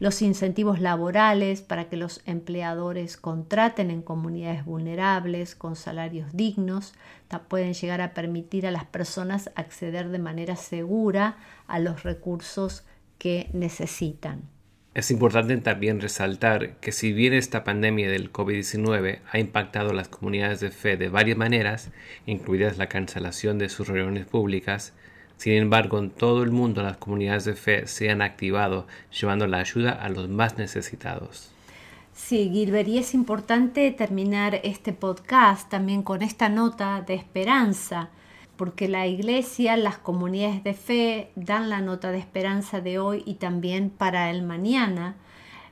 Los 0.00 0.22
incentivos 0.22 0.80
laborales 0.80 1.60
para 1.60 1.88
que 1.88 1.96
los 1.96 2.22
empleadores 2.24 3.16
contraten 3.16 3.90
en 3.90 4.02
comunidades 4.02 4.64
vulnerables 4.64 5.54
con 5.54 5.76
salarios 5.76 6.32
dignos 6.32 6.94
pueden 7.48 7.74
llegar 7.74 8.00
a 8.00 8.14
permitir 8.14 8.66
a 8.66 8.70
las 8.70 8.84
personas 8.84 9.50
acceder 9.54 10.08
de 10.08 10.18
manera 10.18 10.56
segura 10.56 11.36
a 11.66 11.78
los 11.78 12.02
recursos 12.02 12.84
que 13.18 13.50
necesitan. 13.52 14.42
Es 14.94 15.10
importante 15.10 15.56
también 15.58 16.00
resaltar 16.00 16.76
que 16.76 16.92
si 16.92 17.12
bien 17.12 17.34
esta 17.34 17.62
pandemia 17.62 18.10
del 18.10 18.32
COVID-19 18.32 19.20
ha 19.30 19.38
impactado 19.38 19.90
a 19.90 19.94
las 19.94 20.08
comunidades 20.08 20.60
de 20.60 20.70
fe 20.70 20.96
de 20.96 21.08
varias 21.08 21.36
maneras, 21.36 21.90
incluidas 22.26 22.78
la 22.78 22.88
cancelación 22.88 23.58
de 23.58 23.68
sus 23.68 23.86
reuniones 23.86 24.26
públicas, 24.26 24.94
sin 25.38 25.52
embargo, 25.54 26.00
en 26.00 26.10
todo 26.10 26.42
el 26.42 26.50
mundo 26.50 26.82
las 26.82 26.96
comunidades 26.96 27.44
de 27.44 27.54
fe 27.54 27.86
se 27.86 28.10
han 28.10 28.22
activado, 28.22 28.88
llevando 29.18 29.46
la 29.46 29.58
ayuda 29.58 29.92
a 29.92 30.08
los 30.08 30.28
más 30.28 30.58
necesitados. 30.58 31.52
Sí, 32.12 32.50
Gilbert, 32.52 32.88
y 32.88 32.98
es 32.98 33.14
importante 33.14 33.92
terminar 33.92 34.60
este 34.64 34.92
podcast 34.92 35.70
también 35.70 36.02
con 36.02 36.22
esta 36.22 36.48
nota 36.48 37.02
de 37.02 37.14
esperanza, 37.14 38.10
porque 38.56 38.88
la 38.88 39.06
iglesia, 39.06 39.76
las 39.76 39.98
comunidades 39.98 40.64
de 40.64 40.74
fe 40.74 41.30
dan 41.36 41.70
la 41.70 41.80
nota 41.80 42.10
de 42.10 42.18
esperanza 42.18 42.80
de 42.80 42.98
hoy 42.98 43.22
y 43.24 43.34
también 43.34 43.90
para 43.90 44.30
el 44.30 44.42
mañana, 44.42 45.14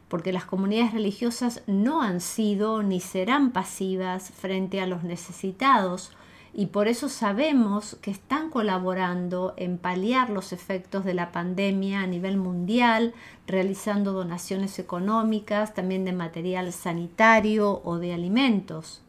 porque 0.07 0.33
las 0.33 0.45
comunidades 0.45 0.93
religiosas 0.93 1.65
no 1.67 2.03
han 2.03 2.21
sido 2.21 2.85
ni 2.85 3.01
serán 3.01 3.51
pasivas 3.51 4.31
frente 4.31 4.81
a 4.81 4.87
los 4.87 5.03
necesitados, 5.03 6.13
y 6.59 6.67
por 6.67 6.89
eso 6.89 7.11
sabemos 7.11 7.99
que 8.01 8.11
están 8.11 8.49
colaborando 8.49 9.53
en 9.59 9.77
paliar 9.77 10.31
los 10.31 10.55
efectos 10.55 11.05
de 11.05 11.13
la 11.13 11.31
pandemia 11.31 12.01
a 12.01 12.07
nivel 12.07 12.39
mundial, 12.39 13.13
realizando 13.47 14.15
donaciones 14.15 14.79
económicas, 14.79 15.75
también 15.75 16.07
de 16.07 16.13
material 16.13 16.73
sanitario 16.73 17.83
o 17.85 17.99
de 17.99 18.15
alimentos. 18.15 19.03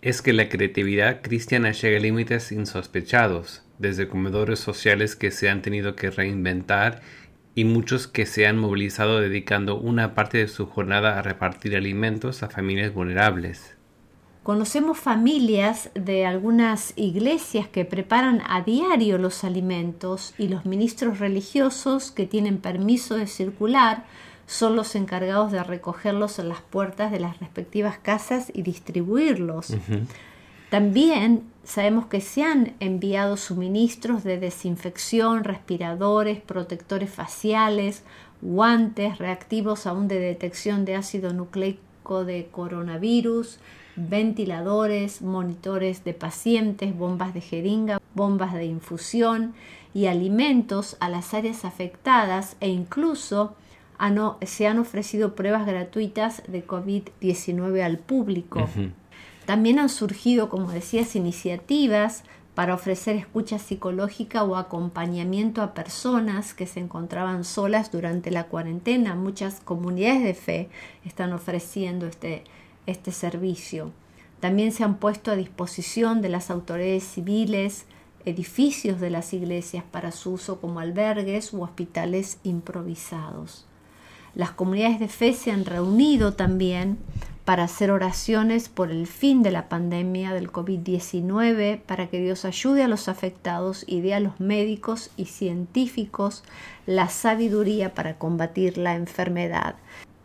Es 0.00 0.22
que 0.22 0.32
la 0.32 0.48
creatividad 0.48 1.22
cristiana 1.22 1.72
llega 1.72 1.96
a 1.96 2.00
límites 2.00 2.52
insospechados, 2.52 3.64
desde 3.80 4.06
comedores 4.06 4.60
sociales 4.60 5.16
que 5.16 5.32
se 5.32 5.50
han 5.50 5.62
tenido 5.62 5.96
que 5.96 6.12
reinventar 6.12 7.02
y 7.56 7.64
muchos 7.64 8.06
que 8.06 8.26
se 8.26 8.46
han 8.46 8.58
movilizado 8.58 9.20
dedicando 9.20 9.76
una 9.76 10.14
parte 10.14 10.38
de 10.38 10.46
su 10.46 10.66
jornada 10.66 11.18
a 11.18 11.22
repartir 11.22 11.74
alimentos 11.74 12.44
a 12.44 12.48
familias 12.48 12.94
vulnerables. 12.94 13.75
Conocemos 14.46 14.96
familias 14.96 15.90
de 15.94 16.24
algunas 16.24 16.92
iglesias 16.94 17.66
que 17.66 17.84
preparan 17.84 18.42
a 18.48 18.62
diario 18.62 19.18
los 19.18 19.42
alimentos 19.42 20.34
y 20.38 20.46
los 20.46 20.64
ministros 20.64 21.18
religiosos 21.18 22.12
que 22.12 22.28
tienen 22.28 22.58
permiso 22.58 23.16
de 23.16 23.26
circular 23.26 24.04
son 24.46 24.76
los 24.76 24.94
encargados 24.94 25.50
de 25.50 25.64
recogerlos 25.64 26.38
en 26.38 26.48
las 26.48 26.60
puertas 26.60 27.10
de 27.10 27.18
las 27.18 27.40
respectivas 27.40 27.98
casas 27.98 28.52
y 28.54 28.62
distribuirlos. 28.62 29.74
También 30.70 31.42
sabemos 31.64 32.06
que 32.06 32.20
se 32.20 32.44
han 32.44 32.74
enviado 32.78 33.36
suministros 33.36 34.22
de 34.22 34.38
desinfección, 34.38 35.42
respiradores, 35.42 36.40
protectores 36.40 37.10
faciales, 37.10 38.04
guantes, 38.42 39.18
reactivos 39.18 39.88
aún 39.88 40.06
de 40.06 40.20
detección 40.20 40.84
de 40.84 40.94
ácido 40.94 41.32
nucleico 41.32 41.80
de 42.24 42.48
coronavirus, 42.50 43.58
ventiladores, 43.96 45.22
monitores 45.22 46.04
de 46.04 46.14
pacientes, 46.14 46.96
bombas 46.96 47.34
de 47.34 47.40
jeringa, 47.40 48.00
bombas 48.14 48.54
de 48.54 48.66
infusión 48.66 49.54
y 49.92 50.06
alimentos 50.06 50.96
a 51.00 51.08
las 51.08 51.34
áreas 51.34 51.64
afectadas 51.64 52.56
e 52.60 52.68
incluso 52.68 53.56
se 54.42 54.66
han 54.66 54.78
ofrecido 54.78 55.34
pruebas 55.34 55.66
gratuitas 55.66 56.42
de 56.46 56.66
COVID-19 56.66 57.82
al 57.82 57.98
público. 57.98 58.68
También 59.46 59.78
han 59.78 59.88
surgido, 59.88 60.48
como 60.48 60.70
decías, 60.70 61.16
iniciativas 61.16 62.24
para 62.56 62.72
ofrecer 62.72 63.16
escucha 63.16 63.58
psicológica 63.58 64.42
o 64.42 64.56
acompañamiento 64.56 65.60
a 65.60 65.74
personas 65.74 66.54
que 66.54 66.66
se 66.66 66.80
encontraban 66.80 67.44
solas 67.44 67.92
durante 67.92 68.30
la 68.30 68.44
cuarentena. 68.44 69.14
Muchas 69.14 69.60
comunidades 69.60 70.22
de 70.22 70.32
fe 70.32 70.68
están 71.04 71.34
ofreciendo 71.34 72.06
este, 72.06 72.44
este 72.86 73.12
servicio. 73.12 73.92
También 74.40 74.72
se 74.72 74.84
han 74.84 74.96
puesto 74.96 75.30
a 75.30 75.36
disposición 75.36 76.22
de 76.22 76.30
las 76.30 76.50
autoridades 76.50 77.04
civiles 77.04 77.84
edificios 78.24 79.00
de 79.00 79.10
las 79.10 79.34
iglesias 79.34 79.84
para 79.90 80.10
su 80.10 80.32
uso 80.32 80.58
como 80.58 80.80
albergues 80.80 81.52
u 81.52 81.62
hospitales 81.62 82.38
improvisados. 82.42 83.66
Las 84.34 84.52
comunidades 84.52 84.98
de 84.98 85.08
fe 85.08 85.34
se 85.34 85.50
han 85.50 85.66
reunido 85.66 86.32
también 86.32 86.96
para 87.46 87.62
hacer 87.62 87.92
oraciones 87.92 88.68
por 88.68 88.90
el 88.90 89.06
fin 89.06 89.44
de 89.44 89.52
la 89.52 89.68
pandemia 89.68 90.32
del 90.32 90.50
COVID-19, 90.50 91.80
para 91.80 92.08
que 92.08 92.20
Dios 92.20 92.44
ayude 92.44 92.82
a 92.82 92.88
los 92.88 93.08
afectados 93.08 93.84
y 93.86 94.00
dé 94.00 94.14
a 94.14 94.20
los 94.20 94.40
médicos 94.40 95.10
y 95.16 95.26
científicos 95.26 96.42
la 96.86 97.08
sabiduría 97.08 97.94
para 97.94 98.18
combatir 98.18 98.78
la 98.78 98.96
enfermedad. 98.96 99.76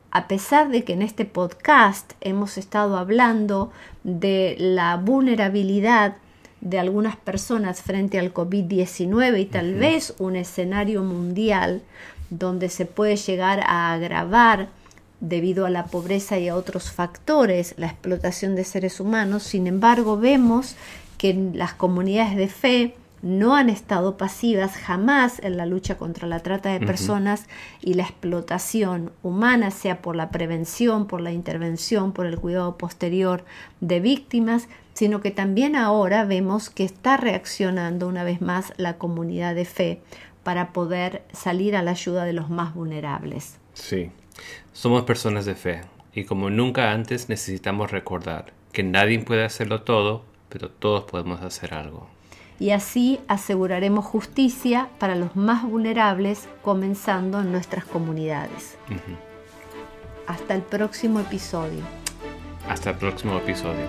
A 0.10 0.28
pesar 0.28 0.70
de 0.70 0.84
que 0.84 0.94
en 0.94 1.04
este 1.04 1.26
podcast 1.26 2.14
hemos 2.22 2.58
estado 2.58 2.98
hablando 2.98 3.72
de 4.04 4.56
la 4.58 4.98
vulnerabilidad 4.98 6.16
de 6.60 6.80
algunas 6.80 7.18
personas 7.18 7.84
frente 7.84 8.18
al 8.18 8.34
COVID-19 8.34 9.40
y 9.40 9.46
tal 9.46 9.76
vez 9.76 10.16
un 10.18 10.36
escenario 10.36 11.04
mundial 11.04 11.84
donde 12.32 12.70
se 12.70 12.88
puede 12.88 13.16
llegar 13.16 13.60
a 13.68 13.94
agravar 13.94 14.70
debido 15.22 15.66
a 15.66 15.70
la 15.70 15.86
pobreza 15.86 16.38
y 16.40 16.50
a 16.50 16.56
otros 16.56 16.92
factores 16.92 17.76
la 17.78 17.88
explotación 17.88 18.56
de 18.56 18.66
seres 18.66 19.00
humanos, 19.00 19.44
sin 19.44 19.68
embargo 19.68 20.18
vemos 20.18 20.76
que 21.18 21.52
las 21.54 21.74
comunidades 21.74 22.36
de 22.36 22.48
fe 22.48 22.96
no 23.22 23.56
han 23.56 23.70
estado 23.70 24.18
pasivas 24.18 24.76
jamás 24.76 25.40
en 25.44 25.56
la 25.56 25.68
lucha 25.68 25.98
contra 25.98 26.28
la 26.28 26.40
trata 26.40 26.70
de 26.70 26.86
personas 26.86 27.46
y 27.80 27.94
la 27.94 28.04
explotación 28.04 29.12
humana, 29.22 29.70
sea 29.70 30.02
por 30.02 30.16
la 30.16 30.32
prevención, 30.32 31.06
por 31.06 31.22
la 31.22 31.32
intervención, 31.32 32.14
por 32.14 32.26
el 32.26 32.40
cuidado 32.40 32.78
posterior 32.78 33.46
de 33.80 34.00
víctimas, 34.00 34.68
sino 34.94 35.22
que 35.22 35.30
también 35.30 35.76
ahora 35.76 36.26
vemos 36.26 36.72
que 36.72 36.84
está 36.84 37.16
reaccionando 37.16 38.08
una 38.08 38.24
vez 38.24 38.42
más 38.42 38.74
la 38.78 38.98
comunidad 38.98 39.54
de 39.54 39.66
fe 39.66 40.02
para 40.44 40.74
poder 40.74 41.24
salir 41.32 41.76
a 41.76 41.84
la 41.84 41.92
ayuda 41.92 42.26
de 42.26 42.34
los 42.34 42.50
más 42.50 42.74
vulnerables. 42.74 43.60
Sí, 43.74 44.10
somos 44.74 45.04
personas 45.04 45.46
de 45.46 45.56
fe 45.56 45.82
y 46.14 46.26
como 46.26 46.50
nunca 46.50 46.92
antes 46.92 47.30
necesitamos 47.30 47.92
recordar 47.92 48.54
que 48.72 48.84
nadie 48.84 49.20
puede 49.20 49.44
hacerlo 49.44 49.82
todo, 49.82 50.24
pero 50.50 50.70
todos 50.70 51.04
podemos 51.04 51.42
hacer 51.42 51.74
algo 51.74 52.08
y 52.62 52.70
así 52.70 53.20
aseguraremos 53.28 54.06
justicia 54.06 54.90
para 55.00 55.16
los 55.16 55.36
más 55.36 55.64
vulnerables, 55.64 56.48
comenzando 56.62 57.42
en 57.42 57.52
nuestras 57.52 57.86
comunidades. 57.86 58.78
Hasta 60.28 60.54
el 60.54 60.62
próximo 60.62 61.20
episodio. 61.20 61.82
Hasta 62.70 62.92
el 62.92 62.98
próximo 62.98 63.36
episodio. 63.38 63.88